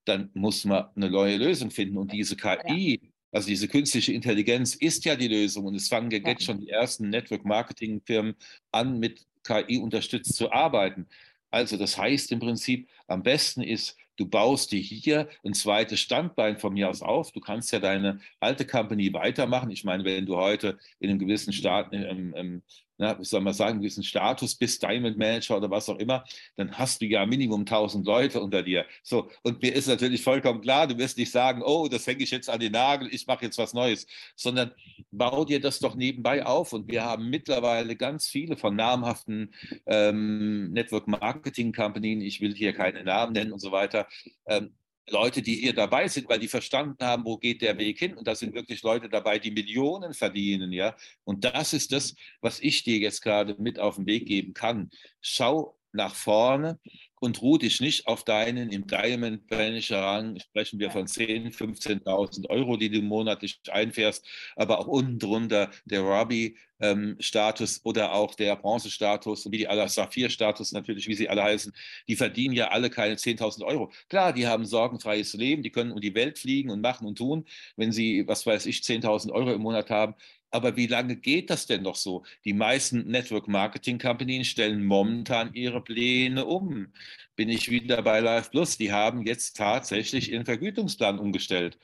dann 0.06 0.30
muss 0.34 0.66
man 0.66 0.88
eine 0.96 1.10
neue 1.10 1.38
Lösung 1.38 1.70
finden. 1.70 1.98
Und 1.98 2.12
diese 2.12 2.36
KI, 2.36 3.00
also 3.32 3.48
diese 3.48 3.68
künstliche 3.68 4.14
Intelligenz 4.14 4.74
ist 4.74 5.06
ja 5.06 5.16
die 5.16 5.28
Lösung. 5.28 5.66
Und 5.66 5.76
es 5.76 5.88
fangen 5.88 6.10
jetzt 6.10 6.44
schon 6.44 6.60
die 6.60 6.70
ersten 6.70 7.10
Network-Marketing-Firmen 7.10 8.36
an, 8.72 9.00
mit 9.00 9.28
KI 9.44 9.78
unterstützt 9.78 10.36
zu 10.36 10.52
arbeiten. 10.52 11.08
Also 11.52 11.78
das 11.78 11.98
heißt 11.98 12.32
im 12.32 12.40
Prinzip, 12.40 12.88
am 13.08 13.24
besten 13.24 13.62
ist, 13.62 13.98
du 14.18 14.28
baust 14.28 14.72
dir 14.72 14.82
hier 14.82 15.30
ein 15.44 15.54
zweites 15.54 16.00
Standbein 16.00 16.58
von 16.58 16.74
mir 16.74 16.90
aus 16.90 17.02
auf. 17.02 17.32
Du 17.32 17.40
kannst 17.40 17.72
ja 17.72 17.80
deine 17.80 18.20
alte 18.40 18.66
Company 18.66 19.14
weitermachen. 19.14 19.72
Ich 19.72 19.84
meine, 19.84 20.04
wenn 20.04 20.26
du 20.26 20.36
heute 20.36 20.78
in 21.00 21.10
einem 21.10 21.20
gewissen 21.20 21.54
Staat, 21.54 21.94
im, 21.94 22.34
im, 22.34 22.62
na, 23.00 23.18
wie 23.18 23.24
soll 23.24 23.42
man 23.42 23.54
sagen, 23.54 23.80
gewissen 23.80 24.04
Status 24.04 24.56
bist, 24.56 24.84
Diamond 24.84 25.18
Manager 25.18 25.58
oder 25.58 25.72
was 25.72 25.88
auch 25.90 25.98
immer, 25.98 26.26
dann 26.58 26.78
hast 26.78 27.02
du 27.02 27.06
ja 27.06 27.26
Minimum 27.26 27.62
1000 27.62 28.06
Leute 28.06 28.42
unter 28.42 28.62
dir. 28.62 28.86
So, 29.04 29.30
und 29.42 29.62
mir 29.62 29.74
ist 29.74 29.88
natürlich 29.88 30.22
vollkommen 30.22 30.62
klar, 30.62 30.86
du 30.86 30.98
wirst 30.98 31.18
nicht 31.18 31.32
sagen, 31.32 31.62
oh, 31.64 31.88
das 31.88 32.06
hänge 32.06 32.24
ich 32.24 32.32
jetzt 32.32 32.50
an 32.50 32.60
den 32.60 32.74
Nagel, 32.74 33.08
ich 33.12 33.26
mache 33.26 33.46
jetzt 33.46 33.58
was 33.58 33.74
Neues, 33.74 34.06
sondern 34.36 34.72
bau 35.12 35.46
dir 35.46 35.62
das 35.62 35.80
doch 35.80 35.96
nebenbei 35.96 36.46
auf. 36.46 36.74
Und 36.74 36.92
wir 36.92 37.04
haben 37.06 37.30
mittlerweile 37.30 37.96
ganz 37.96 38.28
viele 38.28 38.58
von 38.58 38.76
namhaften 38.76 39.54
ähm, 39.86 40.72
Network 40.72 41.08
Marketing 41.08 41.72
Companies, 41.72 42.24
ich 42.24 42.42
will 42.42 42.54
hier 42.54 42.74
keine 42.74 43.04
Namen 43.06 43.32
nennen 43.32 43.54
und 43.54 43.60
so 43.60 43.72
weiter, 43.72 44.08
ähm, 44.46 44.74
Leute, 45.12 45.42
die 45.42 45.56
hier 45.56 45.74
dabei 45.74 46.08
sind, 46.08 46.30
weil 46.30 46.40
die 46.40 46.48
verstanden 46.48 47.04
haben, 47.04 47.26
wo 47.26 47.38
geht 47.38 47.62
der 47.62 47.78
Weg 47.78 48.00
hin. 48.00 48.16
Und 48.16 48.28
da 48.28 48.36
sind 48.36 48.54
wirklich 48.54 48.82
Leute 48.84 49.10
dabei, 49.10 49.40
die 49.40 49.52
Millionen 49.52 50.14
verdienen, 50.14 50.72
ja. 50.72 50.96
Und 51.24 51.46
das 51.46 51.74
ist 51.74 51.92
das, 51.92 52.16
was 52.42 52.60
ich 52.60 52.84
dir 52.84 52.98
jetzt 52.98 53.22
gerade 53.22 53.56
mit 53.60 53.80
auf 53.80 53.96
den 53.96 54.06
Weg 54.06 54.28
geben 54.28 54.54
kann. 54.54 54.90
Schau 55.22 55.78
nach 55.92 56.16
vorne 56.16 56.80
und 57.20 57.42
ruh 57.42 57.58
dich 57.58 57.82
nicht 57.82 58.08
auf 58.08 58.24
deinen 58.24 58.70
im 58.70 58.88
Diamond 58.88 59.50
Manager 59.50 60.02
Rang. 60.02 60.40
Sprechen 60.40 60.80
wir 60.80 60.92
von 60.92 61.06
10.000, 61.06 61.56
15.000 61.56 62.50
Euro, 62.50 62.78
die 62.78 62.90
du 62.90 63.02
monatlich 63.02 63.60
einfährst, 63.70 64.26
aber 64.56 64.80
auch 64.80 64.88
unten 64.88 65.20
drunter 65.20 65.70
der 65.86 66.02
Robbie 66.02 66.58
ähm, 66.80 67.18
Status 67.20 67.82
oder 67.84 68.14
auch 68.14 68.36
der 68.36 68.56
Bronze-Status, 68.56 69.52
wie 69.52 69.58
die 69.58 69.68
alle 69.68 69.88
Saphir-Status 69.88 70.72
natürlich, 70.72 71.08
wie 71.08 71.14
sie 71.16 71.30
alle 71.30 71.44
heißen, 71.44 71.74
die 72.08 72.16
verdienen 72.16 72.54
ja 72.54 72.70
alle 72.70 72.90
keine 72.90 73.16
10.000 73.16 73.66
Euro. 73.66 73.92
Klar, 74.08 74.34
die 74.34 74.48
haben 74.48 74.66
sorgenfreies 74.66 75.34
Leben, 75.34 75.64
die 75.64 75.72
können 75.72 75.92
um 75.92 76.00
die 76.02 76.16
Welt 76.16 76.40
fliegen 76.40 76.70
und 76.70 76.82
machen 76.82 77.08
und 77.08 77.18
tun, 77.18 77.46
wenn 77.76 77.92
sie, 77.92 78.28
was 78.28 78.46
weiß 78.46 78.66
ich, 78.66 78.80
10.000 78.80 79.32
Euro 79.32 79.52
im 79.52 79.62
Monat 79.62 79.90
haben. 79.90 80.16
Aber 80.52 80.76
wie 80.76 80.88
lange 80.88 81.16
geht 81.16 81.50
das 81.50 81.68
denn 81.68 81.84
noch 81.84 81.96
so? 81.96 82.24
Die 82.44 82.54
meisten 82.54 83.08
Network 83.08 83.48
Marketing 83.48 84.00
Companies 84.00 84.48
stellen 84.48 84.84
momentan 84.84 85.54
ihre 85.54 85.82
Pläne 85.82 86.46
um. 86.46 86.92
Bin 87.36 87.50
ich 87.50 87.70
wieder 87.70 88.02
bei 88.02 88.20
Live 88.20 88.52
Plus? 88.52 88.78
Die 88.78 88.92
haben 88.92 89.22
jetzt 89.24 89.58
tatsächlich 89.58 90.32
ihren 90.32 90.46
Vergütungsplan 90.46 91.20
umgestellt. 91.20 91.78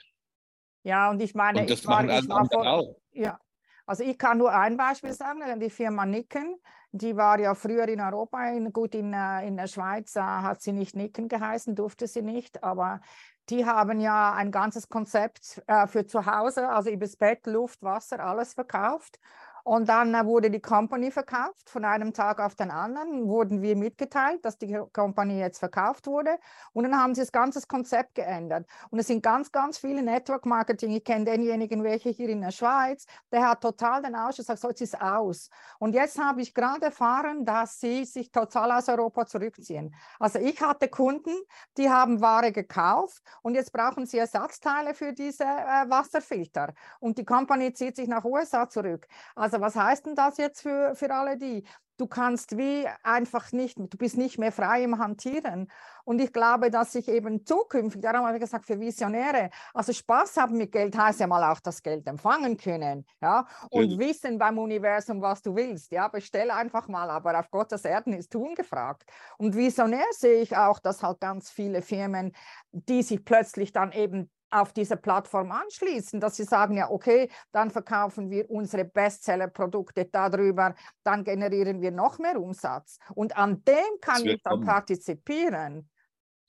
Ja, 0.84 1.10
und 1.10 1.22
ich 1.22 1.34
meine, 1.34 1.62
und 1.62 1.70
das 1.70 1.80
ich 1.80 1.86
machen 1.86 2.08
war, 2.08 2.16
alle 2.16 2.30
anderen 2.30 2.68
auch. 2.68 2.96
Ja, 3.12 3.40
also 3.86 4.04
ich 4.04 4.18
kann 4.18 4.38
nur 4.38 4.52
ein 4.52 4.78
Beispiel 4.78 5.14
sagen, 5.14 5.42
die 5.60 5.70
Firma 5.70 6.06
Nicken, 6.06 6.56
die 6.92 7.16
war 7.16 7.40
ja 7.40 7.54
früher 7.54 7.88
in 7.88 8.02
Europa, 8.02 8.50
in, 8.50 8.72
gut 8.72 8.96
in, 8.96 9.14
äh, 9.14 9.48
in 9.48 9.58
der 9.58 9.68
Schweiz 9.68 10.16
äh, 10.16 10.22
hat 10.22 10.62
sie 10.62 10.72
nicht 10.72 10.96
Nicken 10.96 11.28
geheißen, 11.28 11.76
durfte 11.76 12.08
sie 12.08 12.22
nicht, 12.22 12.64
aber 12.64 13.02
die 13.50 13.66
haben 13.66 14.00
ja 14.00 14.34
ein 14.34 14.52
ganzes 14.52 14.90
Konzept 14.90 15.62
äh, 15.68 15.88
für 15.88 16.06
zu 16.08 16.26
Hause, 16.26 16.70
also 16.70 16.90
übers 16.90 17.16
Bett, 17.16 17.46
Luft, 17.48 17.84
Wasser, 17.84 18.20
alles 18.20 18.54
verkauft. 18.54 19.20
Und 19.66 19.90
dann 19.90 20.14
äh, 20.14 20.24
wurde 20.26 20.52
die 20.52 20.60
Company 20.60 21.10
verkauft. 21.10 21.72
Von 21.72 21.86
einem 21.86 22.14
Tag 22.14 22.40
auf 22.40 22.54
den 22.54 22.70
anderen 22.70 23.28
wurden 23.28 23.64
wir 23.64 23.76
mitgeteilt, 23.76 24.46
dass 24.46 24.60
die 24.60 24.80
Company 24.94 25.40
jetzt 25.40 25.58
verkauft 25.58 26.06
wurde. 26.06 26.38
Und 26.74 26.84
dann 26.84 26.96
haben 26.96 27.16
sie 27.16 27.22
das 27.22 27.32
ganze 27.32 27.66
Konzept 27.68 28.14
geändert. 28.14 28.68
Und 28.92 29.00
es 29.00 29.08
sind 29.08 29.24
ganz, 29.24 29.52
ganz 29.52 29.80
viele 29.80 30.04
Network 30.04 30.46
Marketing. 30.46 30.92
Ich 30.92 31.04
kenne 31.04 31.26
denjenigen, 31.26 31.84
welche 31.84 32.10
hier 32.10 32.30
in 32.30 32.42
der 32.42 32.52
Schweiz, 32.52 33.08
der 33.32 33.50
hat 33.50 33.62
total 33.62 34.04
den 34.04 34.16
Ausschuss 34.16 34.46
gesagt, 34.46 34.60
so 34.60 34.68
jetzt 34.70 34.82
ist 34.82 35.02
aus. 35.02 35.50
Und 35.80 35.96
jetzt 35.96 36.20
habe 36.20 36.42
ich 36.42 36.54
gerade 36.54 36.86
erfahren, 36.86 37.44
dass 37.44 37.80
sie 37.80 38.06
sich 38.06 38.32
total 38.32 38.72
aus 38.72 38.88
Europa 38.88 39.26
zurückziehen. 39.26 39.96
Also 40.20 40.38
ich 40.38 40.62
hatte 40.62 40.90
Kunden, 40.90 41.36
die 41.76 41.90
haben 41.90 42.22
Ware 42.22 42.52
gekauft 42.52 43.24
und 43.42 43.56
jetzt 43.56 43.74
brauchen 43.74 44.06
sie 44.06 44.20
Ersatzteile 44.20 44.94
für 44.94 45.12
diese 45.12 45.44
äh, 45.44 45.90
Wasserfilter. 45.90 46.74
Und 47.00 47.18
die 47.18 47.26
Company 47.26 47.74
zieht 47.74 47.96
sich 47.96 48.08
nach 48.08 48.24
USA 48.24 48.70
zurück. 48.70 49.08
Also 49.36 49.55
was 49.62 49.76
heißt 49.76 50.06
denn 50.06 50.16
das 50.16 50.38
jetzt 50.38 50.62
für, 50.62 50.96
für 50.96 51.14
alle 51.14 51.38
die? 51.38 51.64
Du 51.98 52.08
kannst 52.08 52.58
wie 52.58 52.86
einfach 53.04 53.54
nicht, 53.54 53.78
du 53.78 53.98
bist 53.98 54.18
nicht 54.18 54.38
mehr 54.38 54.52
frei 54.52 54.84
im 54.84 55.00
Hantieren. 55.00 55.72
Und 56.04 56.20
ich 56.20 56.34
glaube, 56.34 56.70
dass 56.70 56.94
ich 56.94 57.08
eben 57.08 57.46
zukünftig, 57.46 58.02
darum 58.02 58.26
habe 58.26 58.36
ich 58.36 58.42
gesagt, 58.42 58.66
für 58.66 58.80
Visionäre, 58.80 59.50
also 59.74 59.94
Spaß 59.94 60.36
haben 60.38 60.58
mit 60.58 60.74
Geld 60.74 60.98
heißt 60.98 61.22
ja 61.22 61.28
mal 61.28 61.50
auch 61.50 61.62
das 61.62 61.82
Geld 61.82 62.06
empfangen 62.06 62.58
können, 62.58 63.06
ja, 63.22 63.48
und 63.70 63.94
mhm. 63.94 64.00
wissen 64.00 64.38
beim 64.38 64.58
Universum, 64.58 65.22
was 65.22 65.42
du 65.42 65.56
willst, 65.56 65.92
ja, 65.94 66.10
bestell 66.10 66.52
einfach 66.52 66.90
mal, 66.90 67.10
aber 67.10 67.40
auf 67.40 67.50
Gottes 67.50 67.86
Erden 67.86 68.12
ist 68.12 68.32
tun 68.32 68.56
gefragt. 68.56 69.10
Und 69.38 69.56
visionär 69.56 70.06
sehe 70.12 70.42
ich 70.42 70.58
auch, 70.58 70.80
dass 70.80 71.02
halt 71.02 71.22
ganz 71.22 71.50
viele 71.50 71.82
Firmen, 71.82 72.34
die 72.72 73.04
sich 73.04 73.24
plötzlich 73.24 73.72
dann 73.72 73.94
eben 73.94 74.30
auf 74.50 74.74
diese 74.74 74.98
Plattform 74.98 75.52
anschließen, 75.52 76.20
dass 76.20 76.36
sie 76.36 76.44
sagen, 76.44 76.78
ja, 76.78 76.90
okay, 76.90 77.30
dann 77.52 77.72
verkaufen 77.72 78.30
wir 78.30 78.50
unsere 78.50 78.86
Bestseller-Produkte 78.86 80.06
darüber, 80.06 80.76
dann 81.04 81.24
generieren 81.24 81.82
wir 81.82 81.92
noch 81.92 82.20
mehr 82.20 82.40
Umsatz. 82.40 82.98
Und 83.14 83.38
an 83.38 83.64
dem 83.66 84.00
kann 84.02 84.26
ich 84.26 84.42
dann 84.44 84.54
kommen. 84.54 84.66
partizipieren. 84.66 85.90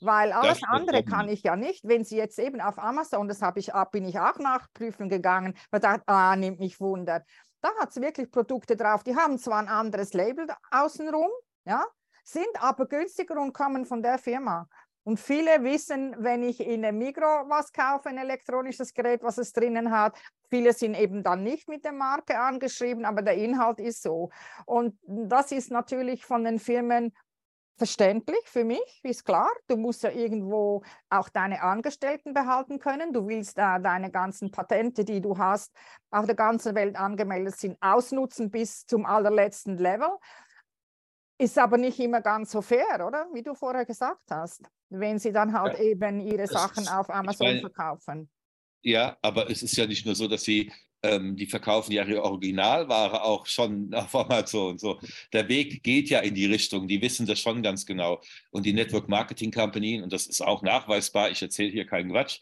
Weil 0.01 0.33
alles 0.33 0.61
andere 0.65 1.03
kommen. 1.03 1.11
kann 1.11 1.29
ich 1.29 1.43
ja 1.43 1.57
nicht. 1.57 1.89
Wenn 1.89 2.05
Sie 2.05 2.19
jetzt 2.19 2.39
eben 2.39 2.61
auf 2.61 2.79
Amazon, 2.79 3.29
das 3.29 3.41
habe 3.41 3.61
ich, 3.61 3.73
bin 3.93 4.05
ich 4.05 4.21
auch 4.21 4.39
nachprüfen 4.39 5.09
gegangen, 5.09 5.55
weil 5.71 5.81
da 5.81 5.99
ah, 6.05 6.37
nimmt 6.37 6.61
mich 6.61 6.81
Wunder. 6.81 7.25
Da 7.63 7.71
hat 7.81 7.91
es 7.91 7.97
wirklich 7.97 8.31
Produkte 8.31 8.77
drauf, 8.77 9.03
die 9.03 9.17
haben 9.17 9.39
zwar 9.39 9.59
ein 9.59 9.69
anderes 9.69 10.13
Label 10.13 10.47
außenrum, 10.71 11.31
ja, 11.65 11.85
sind 12.23 12.47
aber 12.61 12.87
günstiger 12.87 13.41
und 13.41 13.55
kommen 13.55 13.87
von 13.87 14.03
der 14.03 14.19
Firma. 14.19 14.69
Und 15.07 15.21
viele 15.21 15.63
wissen, 15.63 16.17
wenn 16.19 16.43
ich 16.43 16.59
in 16.59 16.85
einem 16.85 16.99
Migro 16.99 17.23
was 17.47 17.73
kaufe, 17.73 18.09
ein 18.09 18.19
elektronisches 18.19 18.93
Gerät, 18.93 19.23
was 19.23 19.39
es 19.39 19.53
drinnen 19.53 19.93
hat, 19.93 20.19
viele 20.51 20.73
sind 20.73 20.99
eben 20.99 21.23
dann 21.23 21.45
nicht 21.45 21.69
mit 21.69 21.85
der 21.85 21.93
Marke 21.93 22.41
angeschrieben, 22.41 23.05
aber 23.05 23.23
der 23.23 23.37
Inhalt 23.37 23.79
ist 23.79 24.03
so. 24.03 24.31
Und 24.65 24.99
das 25.07 25.53
ist 25.53 25.71
natürlich 25.71 26.25
von 26.25 26.43
den 26.43 26.59
Firmen 26.59 27.13
verständlich 27.77 28.43
für 28.47 28.65
mich, 28.65 29.01
ist 29.05 29.25
klar. 29.25 29.49
Du 29.69 29.77
musst 29.77 30.03
ja 30.03 30.11
irgendwo 30.11 30.83
auch 31.09 31.29
deine 31.29 31.63
Angestellten 31.63 32.35
behalten 32.35 32.81
können. 32.81 33.13
Du 33.13 33.29
willst 33.29 33.59
äh, 33.59 33.81
deine 33.81 34.11
ganzen 34.11 34.51
Patente, 34.51 35.05
die 35.05 35.21
du 35.21 35.39
hast, 35.39 35.73
auf 36.11 36.27
der 36.27 36.35
ganzen 36.35 36.75
Welt 36.75 36.97
angemeldet 36.97 37.57
sind, 37.57 37.81
ausnutzen 37.81 38.51
bis 38.51 38.85
zum 38.87 39.07
allerletzten 39.07 39.79
Level. 39.79 40.09
Ist 41.39 41.59
aber 41.59 41.79
nicht 41.79 42.01
immer 42.01 42.23
ganz 42.23 42.51
so 42.51 42.61
fair, 42.61 43.07
oder? 43.07 43.29
Wie 43.33 43.45
du 43.45 43.55
vorher 43.55 43.85
gesagt 43.85 44.33
hast, 44.33 44.69
wenn 44.91 45.19
sie 45.19 45.33
dann 45.33 45.53
halt 45.53 45.79
ja. 45.79 45.85
eben 45.85 46.21
ihre 46.21 46.47
Sachen 46.47 46.85
ist, 46.85 46.93
auf 46.93 47.11
Amazon 47.11 47.47
meine, 47.47 47.61
verkaufen. 47.61 48.29
Ja, 48.83 49.17
aber 49.23 49.51
es 49.51 49.63
ist 49.63 49.77
ja 49.77 49.87
nicht 49.87 50.07
nur 50.07 50.15
so, 50.15 50.29
dass 50.29 50.45
sie, 50.45 50.71
ähm, 51.03 51.37
die 51.37 51.47
verkaufen 51.47 51.93
ja 51.93 52.05
ihre 52.05 52.23
Originalware 52.23 53.23
auch 53.23 53.47
schon 53.47 53.93
auf 53.95 54.15
Amazon. 54.15 54.79
So. 54.79 55.01
Der 55.33 55.49
Weg 55.49 55.83
geht 55.83 56.09
ja 56.09 56.21
in 56.21 56.35
die 56.35 56.47
Richtung, 56.47 56.87
die 56.89 57.03
wissen 57.03 57.27
das 57.27 57.41
schon 57.41 57.63
ganz 57.63 57.85
genau. 57.87 58.21
Und 58.51 58.67
die 58.67 58.73
Network 58.73 59.09
Marketing 59.09 59.51
Company, 59.51 60.01
und 60.03 60.13
das 60.13 60.27
ist 60.27 60.41
auch 60.41 60.63
nachweisbar, 60.63 61.31
ich 61.31 61.43
erzähle 61.43 61.73
hier 61.73 61.87
keinen 61.87 62.11
Quatsch, 62.11 62.41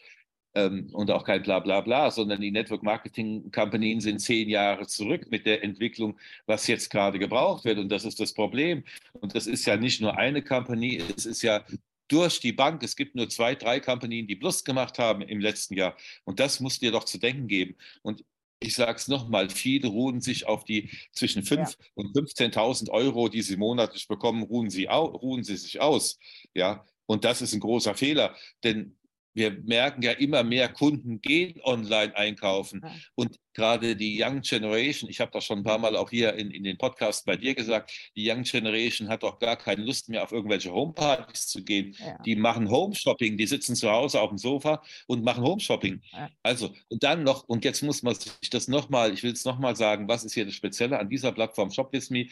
ähm, 0.55 0.87
und 0.93 1.11
auch 1.11 1.23
kein 1.23 1.43
Blablabla, 1.43 1.81
bla, 1.81 1.99
bla, 1.99 2.11
sondern 2.11 2.41
die 2.41 2.51
Network 2.51 2.81
Marketing 2.81 3.51
Companies 3.51 4.03
sind 4.03 4.19
zehn 4.19 4.49
Jahre 4.49 4.87
zurück 4.87 5.27
mit 5.29 5.45
der 5.45 5.63
Entwicklung, 5.63 6.17
was 6.45 6.67
jetzt 6.67 6.89
gerade 6.89 7.19
gebraucht 7.19 7.65
wird. 7.65 7.77
Und 7.77 7.89
das 7.89 8.05
ist 8.05 8.19
das 8.19 8.33
Problem. 8.33 8.83
Und 9.13 9.35
das 9.35 9.47
ist 9.47 9.65
ja 9.65 9.75
nicht 9.77 10.01
nur 10.01 10.17
eine 10.17 10.41
Company, 10.41 11.01
es 11.15 11.25
ist 11.25 11.41
ja 11.41 11.65
durch 12.07 12.39
die 12.39 12.53
Bank. 12.53 12.83
Es 12.83 12.95
gibt 12.95 13.15
nur 13.15 13.29
zwei, 13.29 13.55
drei 13.55 13.79
Companies, 13.79 14.27
die 14.27 14.35
Plus 14.35 14.63
gemacht 14.63 14.99
haben 14.99 15.21
im 15.21 15.39
letzten 15.39 15.75
Jahr. 15.75 15.95
Und 16.23 16.39
das 16.39 16.59
muss 16.59 16.79
dir 16.79 16.91
doch 16.91 17.03
zu 17.03 17.17
denken 17.17 17.47
geben. 17.47 17.75
Und 18.01 18.23
ich 18.59 18.75
sage 18.75 18.95
es 18.95 19.07
nochmal, 19.07 19.49
viele 19.49 19.87
ruhen 19.87 20.21
sich 20.21 20.47
auf 20.47 20.63
die 20.63 20.89
zwischen 21.11 21.43
5 21.43 21.69
ja. 21.69 21.85
und 21.95 22.15
15.000 22.15 22.89
Euro, 22.89 23.29
die 23.29 23.41
sie 23.41 23.57
monatlich 23.57 24.07
bekommen, 24.07 24.43
ruhen 24.43 24.69
sie, 24.69 24.85
ruhen 24.85 25.43
sie 25.43 25.57
sich 25.57 25.81
aus. 25.81 26.17
Ja, 26.53 26.85
und 27.05 27.25
das 27.25 27.41
ist 27.41 27.53
ein 27.53 27.59
großer 27.59 27.95
Fehler, 27.95 28.35
denn 28.63 28.97
wir 29.33 29.51
merken 29.51 30.01
ja 30.01 30.11
immer 30.11 30.43
mehr 30.43 30.69
Kunden 30.69 31.21
gehen 31.21 31.59
online 31.63 32.15
einkaufen. 32.15 32.81
Und 33.15 33.37
gerade 33.55 33.95
die 33.95 34.21
Young 34.21 34.41
Generation, 34.41 35.09
ich 35.09 35.19
habe 35.19 35.31
das 35.31 35.45
schon 35.45 35.59
ein 35.59 35.63
paar 35.63 35.79
Mal 35.79 35.95
auch 35.95 36.09
hier 36.09 36.33
in, 36.35 36.51
in 36.51 36.63
den 36.63 36.77
Podcast 36.77 37.25
bei 37.25 37.35
dir 37.35 37.55
gesagt, 37.55 37.91
die 38.15 38.29
Young 38.29 38.43
Generation 38.43 39.07
hat 39.07 39.23
auch 39.23 39.39
gar 39.39 39.55
keine 39.55 39.83
Lust 39.83 40.09
mehr 40.09 40.21
auf 40.21 40.31
irgendwelche 40.31 40.71
Homepartys 40.71 41.47
zu 41.47 41.63
gehen. 41.63 41.95
Ja. 41.99 42.17
Die 42.25 42.35
machen 42.35 42.69
Home-Shopping, 42.69 43.37
die 43.37 43.47
sitzen 43.47 43.75
zu 43.75 43.89
Hause 43.89 44.21
auf 44.21 44.29
dem 44.29 44.37
Sofa 44.37 44.83
und 45.07 45.23
machen 45.23 45.43
Home-Shopping. 45.43 46.01
Ja. 46.11 46.29
Also, 46.43 46.73
und 46.89 47.01
dann 47.03 47.23
noch, 47.23 47.45
und 47.47 47.65
jetzt 47.65 47.81
muss 47.81 48.03
man 48.03 48.13
sich 48.13 48.49
das 48.51 48.67
nochmal, 48.67 49.13
ich 49.13 49.23
will 49.23 49.31
es 49.31 49.45
nochmal 49.45 49.75
sagen, 49.75 50.07
was 50.07 50.23
ist 50.23 50.33
hier 50.33 50.45
das 50.45 50.53
Spezielle 50.53 50.99
an 50.99 51.09
dieser 51.09 51.31
Plattform 51.31 51.71
Shop 51.71 51.91
With 51.93 52.09
Me? 52.09 52.27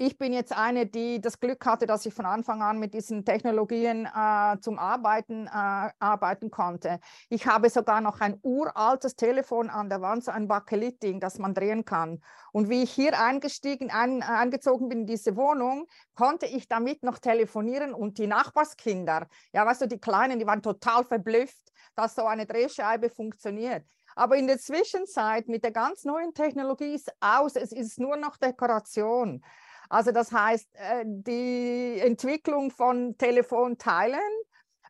ich 0.00 0.16
bin 0.16 0.32
jetzt 0.32 0.56
eine, 0.56 0.86
die 0.86 1.20
das 1.20 1.40
Glück 1.40 1.66
hatte, 1.66 1.84
dass 1.84 2.06
ich 2.06 2.14
von 2.14 2.24
Anfang 2.24 2.62
an 2.62 2.78
mit 2.78 2.94
diesen 2.94 3.26
Technologien 3.26 4.06
äh, 4.06 4.58
zum 4.62 4.78
Arbeiten 4.78 5.46
äh, 5.46 5.50
arbeiten 5.50 6.50
konnte. 6.50 7.00
Ich 7.28 7.46
habe 7.46 7.68
sogar 7.68 8.00
noch 8.00 8.22
ein 8.22 8.38
uraltes 8.42 9.14
Telefon 9.14 9.68
an 9.68 9.90
der 9.90 10.00
Wand, 10.00 10.24
so 10.24 10.30
ein 10.30 10.48
Bakelit-Ding, 10.48 11.20
das 11.20 11.38
man 11.38 11.52
drehen 11.52 11.84
kann. 11.84 12.22
Und 12.50 12.70
wie 12.70 12.82
ich 12.82 12.90
hier 12.90 13.20
eingestiegen, 13.20 13.90
ein, 13.90 14.22
eingezogen 14.22 14.88
bin 14.88 15.00
in 15.00 15.06
diese 15.06 15.36
Wohnung, 15.36 15.86
konnte 16.14 16.46
ich 16.46 16.66
damit 16.66 17.02
noch 17.02 17.18
telefonieren 17.18 17.92
und 17.92 18.16
die 18.16 18.26
Nachbarskinder, 18.26 19.28
ja, 19.52 19.66
weißt 19.66 19.82
du, 19.82 19.86
die 19.86 20.00
Kleinen, 20.00 20.38
die 20.38 20.46
waren 20.46 20.62
total 20.62 21.04
verblüfft, 21.04 21.72
dass 21.94 22.14
so 22.14 22.24
eine 22.24 22.46
Drehscheibe 22.46 23.10
funktioniert. 23.10 23.84
Aber 24.16 24.36
in 24.36 24.46
der 24.46 24.58
Zwischenzeit 24.58 25.46
mit 25.46 25.62
der 25.62 25.72
ganz 25.72 26.04
neuen 26.04 26.32
Technologie 26.32 26.94
ist 26.94 27.12
aus, 27.20 27.54
es 27.54 27.72
ist 27.72 28.00
nur 28.00 28.16
noch 28.16 28.38
Dekoration. 28.38 29.42
Also 29.90 30.12
das 30.12 30.32
heißt, 30.32 30.68
äh, 30.74 31.04
die 31.04 32.00
Entwicklung 32.00 32.70
von 32.70 33.18
Telefonteilen 33.18 34.20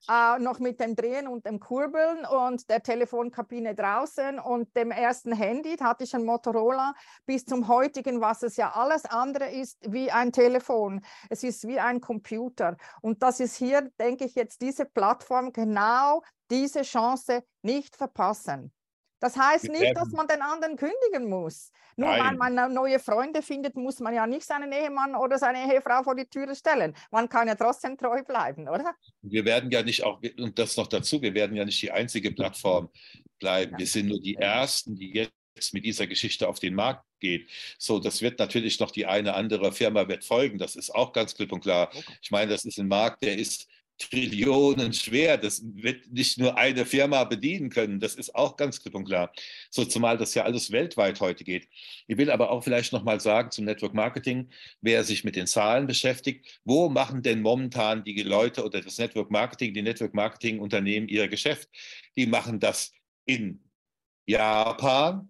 äh, 0.08 0.38
noch 0.38 0.58
mit 0.58 0.78
dem 0.78 0.94
Drehen 0.94 1.26
und 1.26 1.46
dem 1.46 1.58
Kurbeln 1.58 2.26
und 2.26 2.68
der 2.68 2.82
Telefonkabine 2.82 3.74
draußen 3.74 4.38
und 4.38 4.76
dem 4.76 4.90
ersten 4.90 5.32
Handy, 5.32 5.76
da 5.76 5.86
hatte 5.86 6.04
ich 6.04 6.14
ein 6.14 6.24
Motorola, 6.24 6.94
bis 7.24 7.46
zum 7.46 7.66
heutigen, 7.66 8.20
was 8.20 8.42
es 8.42 8.56
ja 8.56 8.72
alles 8.72 9.06
andere 9.06 9.50
ist 9.50 9.78
wie 9.90 10.10
ein 10.10 10.32
Telefon. 10.32 11.02
Es 11.30 11.44
ist 11.44 11.66
wie 11.66 11.80
ein 11.80 12.02
Computer. 12.02 12.76
Und 13.00 13.22
das 13.22 13.40
ist 13.40 13.56
hier, 13.56 13.90
denke 13.98 14.26
ich, 14.26 14.34
jetzt 14.34 14.60
diese 14.60 14.84
Plattform 14.84 15.52
genau 15.52 16.22
diese 16.50 16.82
Chance 16.82 17.42
nicht 17.62 17.96
verpassen. 17.96 18.72
Das 19.20 19.36
heißt 19.36 19.68
nicht, 19.68 19.96
dass 19.96 20.08
man 20.10 20.26
den 20.26 20.42
anderen 20.42 20.76
kündigen 20.76 21.28
muss. 21.28 21.70
Nur 21.96 22.08
Nein. 22.08 22.38
weil 22.38 22.52
man 22.52 22.72
neue 22.72 22.98
Freunde 22.98 23.42
findet, 23.42 23.76
muss 23.76 24.00
man 24.00 24.14
ja 24.14 24.26
nicht 24.26 24.44
seinen 24.44 24.72
Ehemann 24.72 25.14
oder 25.14 25.38
seine 25.38 25.72
Ehefrau 25.72 26.02
vor 26.02 26.14
die 26.14 26.24
Türe 26.24 26.54
stellen. 26.56 26.94
Man 27.10 27.28
kann 27.28 27.46
ja 27.46 27.54
trotzdem 27.54 27.96
treu 27.98 28.22
bleiben, 28.22 28.68
oder? 28.68 28.94
Wir 29.20 29.44
werden 29.44 29.70
ja 29.70 29.82
nicht 29.82 30.02
auch, 30.02 30.20
und 30.38 30.58
das 30.58 30.76
noch 30.76 30.86
dazu, 30.86 31.20
wir 31.20 31.34
werden 31.34 31.54
ja 31.54 31.64
nicht 31.64 31.82
die 31.82 31.90
einzige 31.90 32.32
Plattform 32.32 32.88
bleiben. 33.38 33.72
Ja. 33.72 33.78
Wir 33.78 33.86
sind 33.86 34.08
nur 34.08 34.20
die 34.20 34.36
Ersten, 34.36 34.96
die 34.96 35.12
jetzt 35.12 35.74
mit 35.74 35.84
dieser 35.84 36.06
Geschichte 36.06 36.48
auf 36.48 36.58
den 36.58 36.74
Markt 36.74 37.04
geht. 37.20 37.50
So, 37.78 37.98
das 37.98 38.22
wird 38.22 38.38
natürlich 38.38 38.80
noch 38.80 38.90
die 38.90 39.04
eine 39.04 39.34
andere 39.34 39.72
Firma 39.72 40.08
wird 40.08 40.24
folgen. 40.24 40.58
Das 40.58 40.76
ist 40.76 40.94
auch 40.94 41.12
ganz 41.12 41.34
klipp 41.34 41.52
und 41.52 41.60
klar. 41.60 41.90
Ich 42.22 42.30
meine, 42.30 42.50
das 42.50 42.64
ist 42.64 42.78
ein 42.78 42.88
Markt, 42.88 43.22
der 43.22 43.36
ist 43.36 43.68
Trillionen 44.00 44.92
schwer. 44.92 45.36
Das 45.36 45.62
wird 45.62 46.10
nicht 46.10 46.38
nur 46.38 46.56
eine 46.56 46.86
Firma 46.86 47.24
bedienen 47.24 47.70
können. 47.70 48.00
Das 48.00 48.14
ist 48.14 48.34
auch 48.34 48.56
ganz 48.56 48.80
klipp 48.80 48.94
und 48.94 49.04
klar. 49.04 49.32
So, 49.70 49.84
zumal 49.84 50.16
das 50.16 50.34
ja 50.34 50.44
alles 50.44 50.72
weltweit 50.72 51.20
heute 51.20 51.44
geht. 51.44 51.68
Ich 52.06 52.16
will 52.16 52.30
aber 52.30 52.50
auch 52.50 52.64
vielleicht 52.64 52.92
noch 52.92 53.04
mal 53.04 53.20
sagen 53.20 53.50
zum 53.50 53.66
Network 53.66 53.94
Marketing, 53.94 54.48
wer 54.80 55.04
sich 55.04 55.22
mit 55.22 55.36
den 55.36 55.46
Zahlen 55.46 55.86
beschäftigt, 55.86 56.60
wo 56.64 56.88
machen 56.88 57.22
denn 57.22 57.42
momentan 57.42 58.02
die 58.02 58.22
Leute 58.22 58.64
oder 58.64 58.80
das 58.80 58.98
Network 58.98 59.30
Marketing, 59.30 59.74
die 59.74 59.82
Network 59.82 60.14
Marketing 60.14 60.58
Unternehmen 60.60 61.08
ihr 61.08 61.28
Geschäft? 61.28 61.68
Die 62.16 62.26
machen 62.26 62.58
das 62.58 62.92
in 63.26 63.62
Japan, 64.26 65.28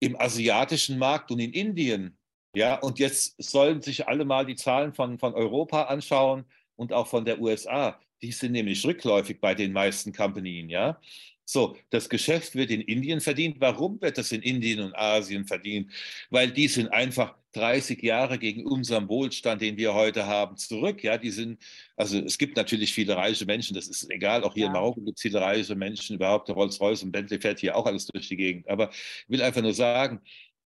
im 0.00 0.20
asiatischen 0.20 0.98
Markt 0.98 1.30
und 1.30 1.38
in 1.38 1.52
Indien. 1.52 2.18
Ja, 2.54 2.76
und 2.80 2.98
jetzt 2.98 3.40
sollen 3.40 3.82
sich 3.82 4.08
alle 4.08 4.24
mal 4.24 4.44
die 4.44 4.56
Zahlen 4.56 4.92
von, 4.92 5.18
von 5.18 5.34
Europa 5.34 5.84
anschauen 5.84 6.44
und 6.76 6.92
auch 6.92 7.06
von 7.06 7.24
der 7.24 7.40
USA. 7.40 8.00
Die 8.22 8.32
sind 8.32 8.52
nämlich 8.52 8.84
rückläufig 8.84 9.40
bei 9.40 9.54
den 9.54 9.72
meisten 9.72 10.12
Companies, 10.12 10.70
ja. 10.70 11.00
So, 11.50 11.78
das 11.88 12.10
Geschäft 12.10 12.54
wird 12.56 12.70
in 12.70 12.82
Indien 12.82 13.22
verdient. 13.22 13.56
Warum 13.58 13.98
wird 14.02 14.18
das 14.18 14.32
in 14.32 14.42
Indien 14.42 14.80
und 14.80 14.94
Asien 14.94 15.46
verdient? 15.46 15.90
Weil 16.28 16.50
die 16.50 16.68
sind 16.68 16.88
einfach 16.88 17.36
30 17.52 18.02
Jahre 18.02 18.38
gegen 18.38 18.66
unseren 18.66 19.08
Wohlstand, 19.08 19.62
den 19.62 19.78
wir 19.78 19.94
heute 19.94 20.26
haben, 20.26 20.58
zurück. 20.58 21.02
Ja, 21.02 21.16
die 21.16 21.30
sind, 21.30 21.58
also 21.96 22.18
es 22.18 22.36
gibt 22.36 22.58
natürlich 22.58 22.92
viele 22.92 23.16
reiche 23.16 23.46
Menschen, 23.46 23.74
das 23.74 23.88
ist 23.88 24.10
egal, 24.10 24.44
auch 24.44 24.52
hier 24.52 24.64
ja. 24.64 24.66
in 24.66 24.74
Marokko 24.74 25.00
gibt 25.00 25.16
es 25.16 25.22
viele 25.22 25.40
reiche 25.40 25.74
Menschen, 25.74 26.16
überhaupt 26.16 26.48
der 26.48 26.54
Rolls-Royce 26.54 27.04
und 27.04 27.12
Bentley 27.12 27.40
fährt 27.40 27.60
hier 27.60 27.74
auch 27.76 27.86
alles 27.86 28.04
durch 28.06 28.28
die 28.28 28.36
Gegend. 28.36 28.68
Aber 28.68 28.90
ich 28.90 29.28
will 29.28 29.40
einfach 29.40 29.62
nur 29.62 29.72
sagen, 29.72 30.20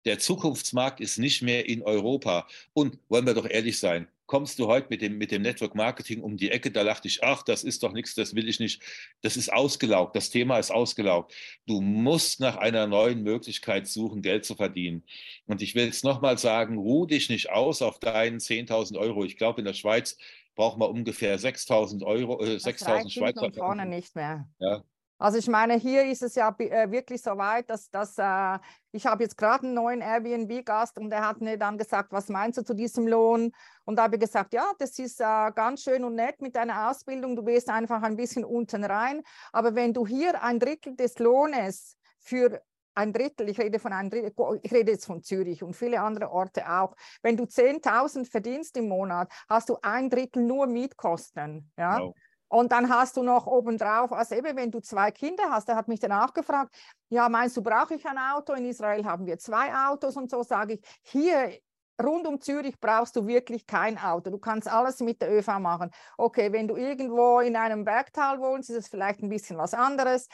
der 0.06 0.18
Zukunftsmarkt 0.18 1.00
ist 1.00 1.20
nicht 1.20 1.42
mehr 1.42 1.68
in 1.68 1.84
Europa. 1.84 2.48
Und 2.74 2.98
wollen 3.08 3.26
wir 3.26 3.36
doch 3.36 3.48
ehrlich 3.48 3.78
sein, 3.78 4.08
kommst 4.32 4.60
du 4.60 4.68
heute 4.68 4.88
mit 4.90 5.02
dem, 5.02 5.18
mit 5.18 5.30
dem 5.30 5.42
Network 5.42 5.76
Marketing 5.76 6.22
um 6.22 6.38
die 6.38 6.52
Ecke, 6.52 6.72
da 6.72 6.86
dachte 6.86 7.10
ich, 7.10 7.22
ach, 7.22 7.44
das 7.44 7.66
ist 7.66 7.84
doch 7.84 7.92
nichts, 7.92 8.16
das 8.16 8.34
will 8.34 8.48
ich 8.48 8.62
nicht. 8.62 8.82
Das 9.22 9.36
ist 9.36 9.52
ausgelaugt, 9.52 10.16
das 10.16 10.30
Thema 10.30 10.58
ist 10.58 10.72
ausgelaugt. 10.72 11.34
Du 11.68 11.82
musst 11.82 12.40
nach 12.40 12.56
einer 12.56 12.88
neuen 12.88 13.24
Möglichkeit 13.24 13.88
suchen, 13.88 14.22
Geld 14.22 14.46
zu 14.46 14.56
verdienen. 14.56 15.04
Und 15.48 15.62
ich 15.62 15.76
will 15.76 15.90
es 15.90 16.04
nochmal 16.04 16.38
sagen, 16.38 16.78
ruh 16.78 17.06
dich 17.06 17.30
nicht 17.30 17.52
aus 17.52 17.82
auf 17.82 18.00
deinen 18.00 18.40
10.000 18.40 18.98
Euro. 18.98 19.26
Ich 19.26 19.36
glaube, 19.36 19.60
in 19.60 19.66
der 19.66 19.74
Schweiz 19.74 20.18
braucht 20.56 20.78
man 20.78 20.90
ungefähr 20.90 21.38
6.000 21.38 22.02
Euro, 22.06 22.42
äh, 22.42 22.56
6.000 22.56 23.10
Schweizer. 23.12 23.52
vorne 23.52 23.86
nicht 23.86 24.16
mehr. 24.16 24.48
Ja, 24.60 24.82
also 25.22 25.38
ich 25.38 25.48
meine, 25.48 25.76
hier 25.76 26.06
ist 26.06 26.24
es 26.24 26.34
ja 26.34 26.54
äh, 26.58 26.90
wirklich 26.90 27.22
so 27.22 27.38
weit, 27.38 27.70
dass, 27.70 27.92
dass 27.92 28.18
äh, 28.18 28.58
ich 28.92 29.06
habe 29.06 29.22
jetzt 29.22 29.38
gerade 29.38 29.66
einen 29.66 29.76
neuen 29.76 30.02
Airbnb-Gast 30.02 30.98
und 30.98 31.12
der 31.12 31.28
hat 31.28 31.42
mir 31.42 31.60
dann 31.60 31.78
gesagt, 31.78 32.12
was 32.12 32.28
meinst 32.28 32.58
du 32.58 32.64
zu 32.64 32.74
diesem 32.74 33.08
Lohn? 33.08 33.52
Und 33.86 33.98
da 33.98 34.04
habe 34.04 34.16
ich 34.16 34.22
gesagt, 34.22 34.52
ja, 34.52 34.66
das 34.80 34.98
ist 34.98 35.22
äh, 35.22 35.52
ganz 35.54 35.84
schön 35.84 36.04
und 36.04 36.16
nett 36.16 36.42
mit 36.42 36.56
deiner 36.56 36.90
Ausbildung, 36.90 37.36
du 37.36 37.44
gehst 37.44 37.70
einfach 37.70 38.02
ein 38.02 38.16
bisschen 38.16 38.44
unten 38.44 38.84
rein. 38.84 39.22
Aber 39.52 39.76
wenn 39.76 39.94
du 39.94 40.08
hier 40.08 40.42
ein 40.42 40.60
Drittel 40.60 40.96
des 40.96 41.20
Lohnes 41.20 41.98
für 42.18 42.60
ein 42.96 43.14
Drittel, 43.14 43.48
ich 43.48 43.60
rede 43.60 43.78
von 43.78 43.94
einem 43.94 44.10
Drittel, 44.10 44.60
ich 44.64 44.72
rede 44.74 44.92
jetzt 44.92 45.06
von 45.06 45.22
Zürich 45.22 45.62
und 45.62 45.76
viele 45.76 46.02
andere 46.02 46.32
Orte 46.32 46.68
auch. 46.68 46.96
Wenn 47.22 47.38
du 47.38 47.44
10.000 47.44 48.26
verdienst 48.26 48.76
im 48.76 48.88
Monat, 48.88 49.32
hast 49.48 49.70
du 49.70 49.78
ein 49.84 50.10
Drittel 50.10 50.42
nur 50.42 50.66
Mietkosten. 50.66 51.72
Ja? 51.78 52.00
Wow. 52.00 52.16
Und 52.52 52.74
dann 52.74 52.90
hast 52.90 53.16
du 53.16 53.24
noch 53.24 53.48
obendrauf, 53.48 54.12
also 54.12 54.36
eben, 54.36 54.58
wenn 54.58 54.72
du 54.72 54.82
zwei 54.82 55.10
Kinder 55.10 55.46
hast, 55.50 55.70
der 55.70 55.78
hat 55.78 55.88
mich 55.88 56.02
dann 56.02 56.12
auch 56.12 56.34
gefragt, 56.34 56.76
ja, 57.08 57.30
meinst 57.30 57.56
du, 57.56 57.64
brauche 57.64 57.96
ich 57.96 58.06
ein 58.06 58.18
Auto? 58.18 58.52
In 58.52 58.66
Israel 58.66 59.06
haben 59.06 59.26
wir 59.26 59.40
zwei 59.40 59.74
Autos 59.74 60.18
und 60.18 60.30
so 60.30 60.44
sage 60.44 60.74
ich, 60.74 60.82
hier 61.02 61.58
rund 62.04 62.28
um 62.28 62.42
Zürich 62.42 62.78
brauchst 62.78 63.16
du 63.16 63.26
wirklich 63.26 63.66
kein 63.68 63.98
Auto. 63.98 64.30
Du 64.32 64.38
kannst 64.38 64.68
alles 64.68 65.00
mit 65.00 65.22
der 65.22 65.32
ÖV 65.32 65.60
machen. 65.60 65.92
Okay, 66.18 66.52
wenn 66.52 66.68
du 66.68 66.76
irgendwo 66.76 67.40
in 67.40 67.56
einem 67.56 67.86
Bergtal 67.86 68.42
wohnst, 68.42 68.70
ist 68.70 68.76
es 68.76 68.88
vielleicht 68.90 69.22
ein 69.22 69.30
bisschen 69.30 69.58
was 69.58 69.74
anderes. 69.74 70.28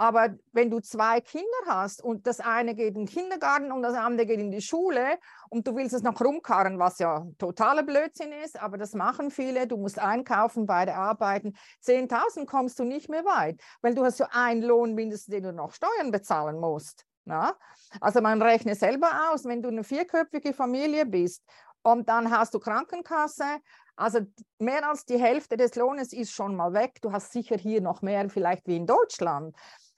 Aber 0.00 0.34
wenn 0.52 0.70
du 0.70 0.80
zwei 0.80 1.20
Kinder 1.20 1.46
hast 1.66 2.02
und 2.02 2.26
das 2.26 2.40
eine 2.40 2.74
geht 2.74 2.94
in 2.94 3.04
den 3.04 3.06
Kindergarten 3.06 3.70
und 3.70 3.82
das 3.82 3.92
andere 3.92 4.26
geht 4.26 4.40
in 4.40 4.50
die 4.50 4.62
Schule 4.62 5.18
und 5.50 5.66
du 5.66 5.76
willst 5.76 5.94
es 5.94 6.02
noch 6.02 6.18
rumkarren, 6.18 6.78
was 6.78 7.00
ja 7.00 7.26
totaler 7.36 7.82
Blödsinn 7.82 8.32
ist, 8.32 8.58
aber 8.58 8.78
das 8.78 8.94
machen 8.94 9.30
viele, 9.30 9.66
du 9.66 9.76
musst 9.76 9.98
einkaufen, 9.98 10.64
beide 10.64 10.94
arbeiten, 10.94 11.52
10.000 11.84 12.46
kommst 12.46 12.78
du 12.78 12.84
nicht 12.84 13.10
mehr 13.10 13.26
weit, 13.26 13.60
weil 13.82 13.94
du 13.94 14.02
hast 14.02 14.16
so 14.16 14.24
einen 14.30 14.62
Lohn 14.62 14.94
mindestens, 14.94 15.34
den 15.34 15.42
du 15.42 15.52
noch 15.52 15.74
Steuern 15.74 16.10
bezahlen 16.10 16.58
musst. 16.58 17.04
Na? 17.26 17.54
Also 18.00 18.22
man 18.22 18.40
rechnet 18.40 18.78
selber 18.78 19.30
aus, 19.30 19.44
wenn 19.44 19.60
du 19.60 19.68
eine 19.68 19.84
vierköpfige 19.84 20.54
Familie 20.54 21.04
bist 21.04 21.44
und 21.82 22.08
dann 22.08 22.30
hast 22.30 22.54
du 22.54 22.58
Krankenkasse, 22.58 23.60
also 24.00 24.20
mehr 24.58 24.88
als 24.88 25.04
die 25.04 25.18
Hälfte 25.18 25.58
des 25.58 25.74
Lohnes 25.74 26.14
ist 26.14 26.32
schon 26.32 26.56
mal 26.56 26.72
weg. 26.72 27.02
Du 27.02 27.12
hast 27.12 27.32
sicher 27.32 27.56
hier 27.56 27.82
noch 27.82 28.00
mehr 28.00 28.30
vielleicht 28.30 28.66
wie 28.66 28.76
in 28.76 28.86
Deutschland. 28.86 29.54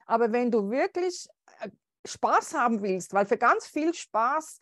Aber 0.06 0.32
wenn 0.32 0.50
du 0.50 0.70
wirklich 0.70 1.26
äh, 1.60 1.68
Spaß 2.06 2.54
haben 2.54 2.82
willst, 2.82 3.12
weil 3.12 3.26
für 3.26 3.38
ganz 3.38 3.66
viel 3.66 3.94
Spaß, 3.94 4.58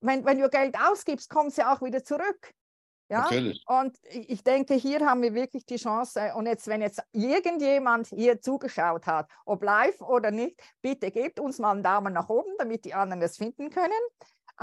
wenn, 0.00 0.24
wenn 0.24 0.38
du 0.38 0.48
Geld 0.48 0.76
ausgibst, 0.78 1.28
kommt 1.28 1.50
es 1.50 1.56
ja 1.56 1.74
auch 1.74 1.82
wieder 1.82 2.02
zurück. 2.04 2.54
Ja? 3.10 3.22
Natürlich. 3.22 3.64
Und 3.66 3.98
ich 4.04 4.44
denke, 4.44 4.74
hier 4.74 5.00
haben 5.00 5.20
wir 5.20 5.34
wirklich 5.34 5.66
die 5.66 5.76
Chance. 5.76 6.32
Und 6.36 6.46
jetzt, 6.46 6.68
wenn 6.68 6.80
jetzt 6.80 7.02
irgendjemand 7.12 8.06
hier 8.06 8.40
zugeschaut 8.40 9.06
hat, 9.06 9.28
ob 9.44 9.62
live 9.64 10.00
oder 10.00 10.30
nicht, 10.30 10.60
bitte 10.80 11.10
gebt 11.10 11.40
uns 11.40 11.58
mal 11.58 11.72
einen 11.72 11.82
Daumen 11.82 12.12
nach 12.12 12.28
oben, 12.28 12.52
damit 12.58 12.84
die 12.84 12.94
anderen 12.94 13.20
es 13.22 13.36
finden 13.36 13.70
können. 13.70 13.92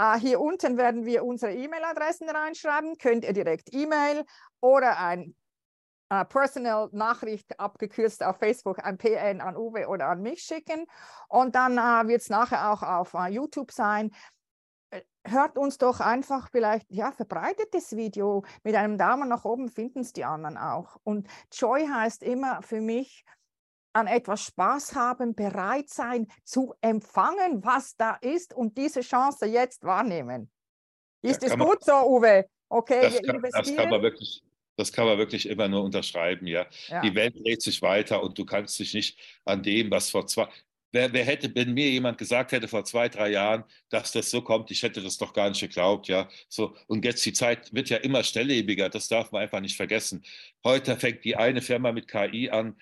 Uh, 0.00 0.14
hier 0.14 0.40
unten 0.40 0.78
werden 0.78 1.04
wir 1.04 1.24
unsere 1.24 1.52
E-Mail-Adressen 1.52 2.30
reinschreiben. 2.30 2.96
Könnt 2.98 3.24
ihr 3.24 3.32
direkt 3.32 3.74
E-Mail 3.74 4.24
oder 4.60 4.98
ein 4.98 5.34
uh, 6.12 6.24
Personal 6.24 6.88
Nachricht 6.92 7.58
abgekürzt 7.58 8.22
auf 8.22 8.38
Facebook, 8.38 8.84
ein 8.84 8.98
PN 8.98 9.40
an 9.40 9.56
Uwe 9.56 9.88
oder 9.88 10.08
an 10.08 10.22
mich 10.22 10.42
schicken. 10.42 10.86
Und 11.28 11.54
dann 11.54 11.78
uh, 11.78 12.08
wird 12.08 12.22
es 12.22 12.30
nachher 12.30 12.72
auch 12.72 12.82
auf 12.82 13.14
YouTube 13.30 13.72
sein 13.72 14.10
äh, 14.90 15.02
hört 15.26 15.58
uns 15.58 15.76
doch 15.76 16.00
einfach 16.00 16.48
vielleicht, 16.50 16.90
ja, 16.90 17.12
verbreitet 17.12 17.74
das 17.74 17.94
Video 17.94 18.44
mit 18.62 18.74
einem 18.74 18.96
Daumen 18.96 19.28
nach 19.28 19.44
oben, 19.44 19.68
finden 19.68 20.00
es 20.00 20.14
die 20.14 20.24
anderen 20.24 20.56
auch. 20.56 20.96
Und 21.04 21.28
Joy 21.52 21.86
heißt 21.86 22.22
immer 22.22 22.62
für 22.62 22.80
mich, 22.80 23.26
an 23.92 24.06
etwas 24.06 24.42
Spaß 24.42 24.94
haben, 24.94 25.34
bereit 25.34 25.88
sein 25.88 26.28
zu 26.44 26.74
empfangen, 26.80 27.64
was 27.64 27.96
da 27.96 28.14
ist 28.20 28.54
und 28.54 28.78
diese 28.78 29.00
Chance 29.00 29.46
jetzt 29.46 29.84
wahrnehmen. 29.84 30.50
Ist 31.22 31.42
es 31.42 31.56
gut 31.56 31.82
so, 31.82 31.92
Uwe? 31.92 32.48
Okay, 32.68 33.10
das 33.10 33.22
kann, 33.22 33.42
das 33.42 33.74
kann 33.74 33.90
man 33.90 34.02
wirklich, 34.02 34.42
das 34.78 34.92
kann 34.92 35.06
man 35.06 35.18
wirklich 35.18 35.48
immer 35.48 35.66
nur 35.66 35.82
unterschreiben, 35.82 36.46
ja. 36.46 36.66
ja. 36.86 37.00
Die 37.00 37.14
Welt 37.16 37.34
dreht 37.36 37.60
sich 37.60 37.82
weiter 37.82 38.22
und 38.22 38.38
du 38.38 38.44
kannst 38.44 38.78
dich 38.78 38.94
nicht 38.94 39.18
an 39.44 39.60
dem, 39.62 39.90
was 39.90 40.08
vor 40.10 40.26
zwei. 40.28 40.48
Wer, 40.92 41.12
wer, 41.12 41.24
hätte, 41.24 41.52
wenn 41.54 41.74
mir 41.74 41.90
jemand 41.90 42.16
gesagt 42.16 42.52
hätte 42.52 42.68
vor 42.68 42.84
zwei, 42.84 43.08
drei 43.08 43.30
Jahren, 43.30 43.64
dass 43.90 44.12
das 44.12 44.30
so 44.30 44.40
kommt, 44.40 44.70
ich 44.70 44.82
hätte 44.82 45.02
das 45.02 45.18
doch 45.18 45.34
gar 45.34 45.48
nicht 45.48 45.60
geglaubt, 45.60 46.06
ja. 46.06 46.28
So, 46.48 46.76
und 46.86 47.04
jetzt 47.04 47.26
die 47.26 47.32
Zeit 47.32 47.74
wird 47.74 47.90
ja 47.90 47.98
immer 47.98 48.22
schnelllebiger, 48.22 48.88
das 48.88 49.08
darf 49.08 49.32
man 49.32 49.42
einfach 49.42 49.60
nicht 49.60 49.76
vergessen. 49.76 50.24
Heute 50.64 50.96
fängt 50.96 51.24
die 51.24 51.34
eine 51.36 51.60
Firma 51.60 51.90
mit 51.90 52.06
KI 52.06 52.48
an, 52.48 52.76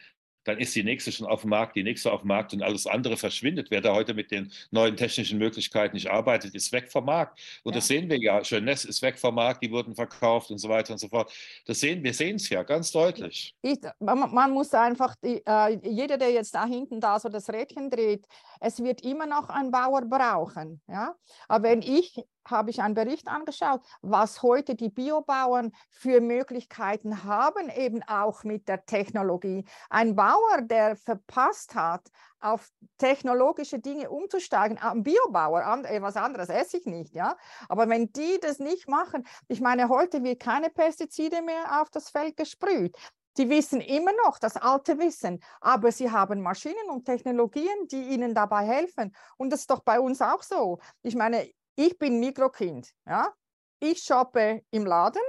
dann 0.47 0.59
ist 0.59 0.75
die 0.75 0.85
nächste 0.85 1.13
schon 1.13 1.27
auf 1.27 1.43
dem 1.43 1.51
Markt, 1.51 1.77
die 1.77 1.83
nächste 1.83 2.13
auf 2.13 2.21
dem 2.21 2.29
Markt 2.29 2.55
und 2.55 2.63
alles 2.63 2.87
andere 2.87 3.17
verschwindet. 3.17 3.71
Wer 3.71 3.81
da 3.81 3.95
heute 3.95 4.15
mit 4.15 4.31
den 4.31 4.51
neuen 4.71 4.97
technischen 4.97 5.39
Möglichkeiten 5.39 5.97
nicht 5.97 6.11
arbeitet, 6.11 6.55
ist 6.55 6.73
weg 6.73 6.91
vom 6.91 7.05
Markt. 7.05 7.39
Und 7.65 7.73
ja. 7.73 7.79
das 7.79 7.89
sehen 7.89 8.09
wir 8.09 8.19
ja. 8.19 8.41
Jeunesse 8.41 8.89
ist 8.89 9.03
weg 9.03 9.19
vom 9.19 9.35
Markt, 9.35 9.63
die 9.63 9.71
wurden 9.71 9.95
verkauft 9.95 10.51
und 10.51 10.59
so 10.59 10.69
weiter 10.69 10.93
und 10.93 10.99
so 10.99 11.09
fort. 11.09 11.33
Das 11.67 11.81
sehen 11.81 12.03
wir 12.03 12.15
sehen 12.15 12.37
es 12.37 12.49
ja 12.49 12.63
ganz 12.63 12.93
deutlich. 12.93 13.55
Ich, 13.63 13.79
man, 13.99 14.33
man, 14.33 14.53
muss 14.53 14.73
einfach, 14.73 15.15
die, 15.17 15.43
äh, 15.45 15.79
jeder, 15.83 16.17
der 16.17 16.31
jetzt 16.31 16.55
da 16.55 16.65
hinten 16.65 17.01
da 17.01 17.19
so 17.19 17.29
das 17.29 17.51
Rädchen 17.51 17.91
dreht, 17.91 18.27
es 18.61 18.83
wird 18.83 19.03
immer 19.03 19.27
noch 19.27 19.49
ein 19.49 19.71
Bauer 19.71 20.03
brauchen. 20.03 20.81
Ja? 20.89 21.15
Aber 21.49 21.69
wenn 21.69 21.83
ich 21.83 22.17
habe 22.51 22.71
ich 22.71 22.83
einen 22.83 22.95
Bericht 22.95 23.29
angeschaut, 23.29 23.83
was 24.03 24.43
heute 24.43 24.75
die 24.75 24.89
Biobauern 24.89 25.73
für 25.91 26.21
Möglichkeiten 26.21 27.25
haben, 27.25 27.69
eben 27.71 28.03
auch 28.05 28.45
mit 28.45 28.69
der 28.69 28.85
Technologie. 28.87 29.65
Ein 29.91 30.17
Bauer, 30.17 30.63
der 30.63 30.97
verpasst 30.97 31.75
hat, 31.75 32.09
auf 32.41 32.69
technologische 32.99 33.79
Dinge 33.79 34.11
umzusteigen, 34.11 34.79
ein 34.79 35.03
Biobauer, 35.03 35.85
äh, 35.85 36.01
was 36.03 36.17
anderes 36.17 36.49
esse 36.49 36.79
ich 36.79 36.87
nicht, 36.87 37.15
ja. 37.15 37.37
Aber 37.69 37.89
wenn 37.89 38.13
die 38.13 38.39
das 38.41 38.59
nicht 38.59 38.89
machen, 38.89 39.27
ich 39.49 39.61
meine, 39.61 39.89
heute 39.89 40.23
wird 40.23 40.41
keine 40.41 40.71
Pestizide 40.71 41.43
mehr 41.43 41.81
auf 41.81 41.91
das 41.91 42.11
Feld 42.11 42.37
gesprüht. 42.37 42.97
Die 43.37 43.51
wissen 43.51 43.81
immer 43.81 44.13
noch 44.25 44.39
das 44.39 44.57
alte 44.57 44.99
Wissen, 44.99 45.41
aber 45.61 45.93
sie 45.93 46.11
haben 46.11 46.41
Maschinen 46.41 46.89
und 46.89 47.05
Technologien, 47.05 47.87
die 47.91 48.03
ihnen 48.03 48.35
dabei 48.35 48.65
helfen. 48.65 49.15
Und 49.37 49.51
das 49.51 49.61
ist 49.61 49.71
doch 49.71 49.81
bei 49.81 50.01
uns 50.01 50.23
auch 50.23 50.43
so. 50.43 50.79
Ich 51.03 51.15
meine, 51.17 51.51
ich 51.77 51.99
bin 51.99 52.19
Mikrokind. 52.19 52.93
Ja? 53.07 53.33
Ich 53.79 54.03
shoppe 54.03 54.63
im 54.71 54.85
Laden. 54.85 55.23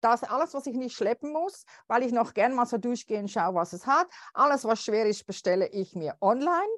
Das 0.00 0.22
alles, 0.22 0.54
was 0.54 0.66
ich 0.66 0.76
nicht 0.76 0.94
schleppen 0.94 1.32
muss, 1.32 1.64
weil 1.86 2.02
ich 2.02 2.12
noch 2.12 2.34
gern 2.34 2.54
mal 2.54 2.66
so 2.66 2.78
durchgehen 2.78 3.28
schaue, 3.28 3.54
was 3.54 3.72
es 3.72 3.86
hat. 3.86 4.06
Alles, 4.34 4.64
was 4.64 4.82
schwer 4.82 5.06
ist, 5.06 5.26
bestelle 5.26 5.68
ich 5.68 5.94
mir 5.94 6.16
online. 6.20 6.68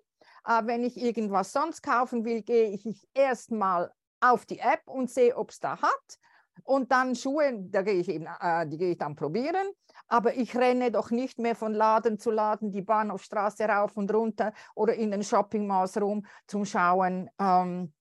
Äh, 0.47 0.63
wenn 0.65 0.83
ich 0.85 0.97
irgendwas 0.97 1.53
sonst 1.53 1.83
kaufen 1.83 2.25
will, 2.25 2.43
gehe 2.43 2.71
ich 2.71 3.07
erstmal 3.15 3.93
auf 4.21 4.47
die 4.47 4.59
App 4.59 4.83
und 4.87 5.11
sehe, 5.11 5.37
ob 5.37 5.51
es 5.51 5.61
da 5.61 5.81
hat. 5.81 6.19
Und 6.65 6.91
dann 6.91 7.15
Schuhe, 7.15 7.53
da 7.71 7.83
gehe 7.83 7.95
ich 7.95 8.09
eben, 8.09 8.27
äh, 8.41 8.67
die 8.67 8.79
gehe 8.79 8.93
ich 8.93 8.99
dann 8.99 9.15
probieren. 9.15 9.69
Aber 10.09 10.35
ich 10.35 10.57
renne 10.57 10.91
doch 10.91 11.11
nicht 11.11 11.39
mehr 11.39 11.55
von 11.55 11.75
Laden 11.75 12.19
zu 12.19 12.31
Laden, 12.31 12.73
die 12.73 12.83
Bahnhofstraße 12.83 13.65
rauf 13.65 13.97
und 13.97 14.13
runter 14.13 14.53
oder 14.75 14.95
in 14.95 15.11
den 15.11 15.23
Shoppingmalls 15.23 16.01
rum 16.01 16.25
zum 16.47 16.65
Schauen, 16.65 17.29
ähm, 17.39 17.93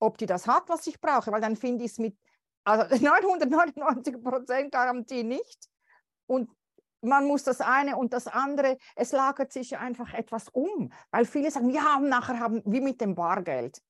ob 0.00 0.18
die 0.18 0.26
das 0.26 0.48
hat, 0.48 0.68
was 0.68 0.86
ich 0.86 1.00
brauche, 1.00 1.30
weil 1.30 1.40
dann 1.40 1.56
finde 1.56 1.84
ich 1.84 1.92
es 1.92 1.98
mit 1.98 2.16
also 2.64 2.96
999 3.04 4.22
Prozent 4.22 4.72
Garantie 4.72 5.22
nicht. 5.22 5.68
Und 6.26 6.50
man 7.02 7.26
muss 7.26 7.44
das 7.44 7.60
eine 7.60 7.96
und 7.96 8.12
das 8.12 8.26
andere, 8.26 8.76
es 8.94 9.12
lagert 9.12 9.52
sich 9.52 9.76
einfach 9.76 10.12
etwas 10.12 10.48
um, 10.48 10.92
weil 11.10 11.24
viele 11.24 11.50
sagen, 11.50 11.70
ja, 11.70 11.96
und 11.96 12.08
nachher 12.08 12.38
haben, 12.38 12.62
wie 12.66 12.80
mit 12.80 13.00
dem 13.00 13.14
Bargeld. 13.14 13.80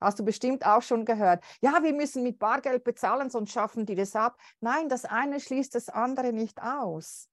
Hast 0.00 0.18
du 0.18 0.24
bestimmt 0.24 0.64
auch 0.64 0.82
schon 0.82 1.04
gehört. 1.04 1.42
Ja, 1.60 1.82
wir 1.82 1.92
müssen 1.92 2.22
mit 2.22 2.38
Bargeld 2.38 2.84
bezahlen, 2.84 3.30
sonst 3.30 3.52
schaffen 3.52 3.84
die 3.84 3.96
das 3.96 4.14
ab. 4.14 4.38
Nein, 4.60 4.88
das 4.88 5.04
eine 5.04 5.40
schließt 5.40 5.74
das 5.74 5.88
andere 5.88 6.32
nicht 6.32 6.62
aus. 6.62 7.28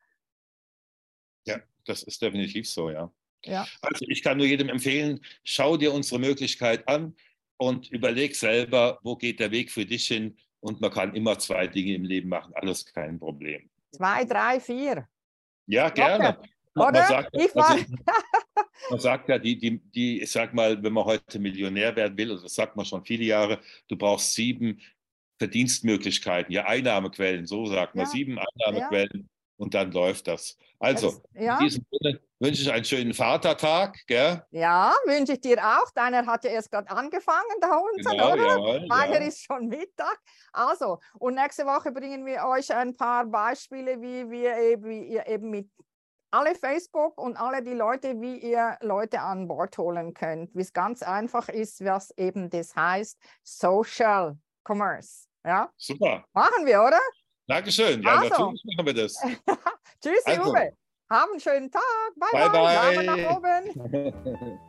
Ja, 1.45 1.59
das 1.85 2.01
ist 2.01 2.21
definitiv 2.21 2.67
so, 2.67 2.89
ja. 2.89 3.11
ja. 3.43 3.67
Also 3.81 4.05
ich 4.07 4.23
kann 4.23 4.37
nur 4.37 4.47
jedem 4.47 4.69
empfehlen, 4.69 5.23
schau 5.43 5.77
dir 5.77 5.93
unsere 5.93 6.19
Möglichkeit 6.19 6.87
an 6.87 7.15
und 7.57 7.89
überleg 7.91 8.35
selber, 8.35 8.99
wo 9.03 9.15
geht 9.15 9.39
der 9.39 9.51
Weg 9.51 9.71
für 9.71 9.85
dich 9.85 10.07
hin. 10.07 10.37
Und 10.59 10.81
man 10.81 10.91
kann 10.91 11.13
immer 11.13 11.37
zwei 11.37 11.67
Dinge 11.67 11.93
im 11.93 12.03
Leben 12.03 12.29
machen, 12.29 12.53
alles 12.55 12.85
kein 12.85 13.19
Problem. 13.19 13.69
Zwei, 13.91 14.25
drei, 14.25 14.59
vier. 14.59 15.07
Ja, 15.67 15.89
gerne. 15.89 16.37
Man, 16.73 16.89
Oder? 16.89 16.99
Man 16.99 17.07
sagt, 17.07 17.29
ich 17.35 17.55
war, 17.55 17.69
also, 17.71 17.85
man 18.89 18.99
sagt 18.99 19.29
ja, 19.29 19.37
die, 19.37 19.57
die, 19.57 19.79
die, 19.79 20.21
ich 20.21 20.31
sag 20.31 20.53
mal, 20.53 20.81
wenn 20.81 20.93
man 20.93 21.05
heute 21.05 21.39
Millionär 21.39 21.95
werden 21.95 22.17
will, 22.17 22.31
also 22.31 22.43
das 22.43 22.55
sagt 22.55 22.75
man 22.75 22.85
schon 22.85 23.05
viele 23.05 23.23
Jahre, 23.23 23.59
du 23.87 23.95
brauchst 23.95 24.33
sieben 24.33 24.81
Verdienstmöglichkeiten, 25.37 26.51
ja, 26.53 26.65
Einnahmequellen, 26.65 27.45
so 27.45 27.65
sagt 27.67 27.95
man, 27.95 28.05
ja, 28.05 28.11
sieben 28.11 28.39
Einnahmequellen 28.39 29.21
ja. 29.21 29.34
Und 29.57 29.73
dann 29.73 29.91
läuft 29.91 30.27
das. 30.27 30.57
Also, 30.79 31.11
das, 31.11 31.21
ja. 31.41 31.57
in 31.59 31.65
diesem 31.65 31.85
Sinne 31.91 32.19
wünsche 32.39 32.61
ich 32.61 32.71
einen 32.71 32.85
schönen 32.85 33.13
Vatertag, 33.13 33.97
gell? 34.07 34.43
Ja, 34.51 34.93
wünsche 35.05 35.33
ich 35.33 35.41
dir 35.41 35.57
auch. 35.59 35.89
Deiner 35.91 36.25
hat 36.25 36.43
ja 36.43 36.51
erst 36.51 36.71
gerade 36.71 36.89
angefangen, 36.89 37.59
der 37.61 37.71
Hund, 37.71 38.05
genau, 38.05 38.33
oder? 38.33 38.47
Jawohl, 38.47 38.87
Meiner 38.87 39.21
ja. 39.21 39.27
ist 39.27 39.43
schon 39.43 39.67
Mittag. 39.67 40.19
Also, 40.51 40.99
und 41.19 41.35
nächste 41.35 41.65
Woche 41.65 41.91
bringen 41.91 42.25
wir 42.25 42.45
euch 42.45 42.73
ein 42.73 42.95
paar 42.95 43.25
Beispiele, 43.25 44.01
wie 44.01 44.29
wir 44.29 44.57
eben, 44.57 44.89
wie 44.89 45.03
ihr 45.05 45.25
eben 45.27 45.49
mit 45.49 45.69
alle 46.31 46.53
Facebook 46.53 47.17
und 47.17 47.37
alle 47.37 47.63
die 47.63 47.73
Leute, 47.73 48.19
wie 48.19 48.37
ihr 48.37 48.77
Leute 48.81 49.21
an 49.21 49.47
Bord 49.47 49.77
holen 49.77 50.13
könnt, 50.13 50.53
wie 50.53 50.61
es 50.61 50.73
ganz 50.73 51.01
einfach 51.01 51.47
ist, 51.47 51.83
was 51.85 52.11
eben 52.17 52.49
das 52.49 52.75
heißt, 52.75 53.17
Social 53.43 54.37
Commerce. 54.67 55.27
Ja? 55.45 55.71
Super. 55.77 56.25
Machen 56.33 56.65
wir, 56.65 56.81
oder? 56.83 56.99
Dankeschön. 57.47 58.01
Ja, 58.01 58.19
also. 58.19 58.29
natürlich 58.29 58.63
machen 58.65 58.85
wir 58.85 58.93
das. 58.93 59.13
Tschüss, 60.01 60.25
also. 60.25 60.51
Uwe. 60.51 60.73
Haben 61.09 61.31
einen 61.31 61.39
schönen 61.39 61.71
Tag. 61.71 61.81
Bye, 62.15 62.29
bye. 62.31 62.49
bye. 62.49 62.95
bye. 62.95 63.05
Daumen 63.05 63.23
nach 63.23 63.37
oben. 63.37 64.59